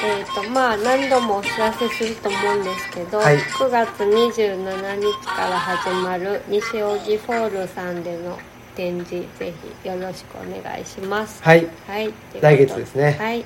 [0.06, 3.38] えーとまあ、何度もお知らせすると思うんですけど、はい。
[3.38, 8.38] 9月27日から始まる西荻ホールさんでの
[8.76, 11.42] 展示ぜひよろしくお願いします。
[11.42, 11.66] はい。
[11.86, 12.12] はい。
[12.38, 13.16] 来月ですね。
[13.18, 13.44] はい。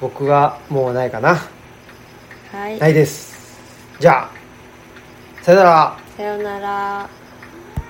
[0.00, 1.36] 僕はもうないかな。
[2.50, 2.78] はい。
[2.78, 3.56] ないです。
[4.00, 4.30] じゃあ
[5.42, 5.98] さよなら。
[6.16, 7.08] さようなら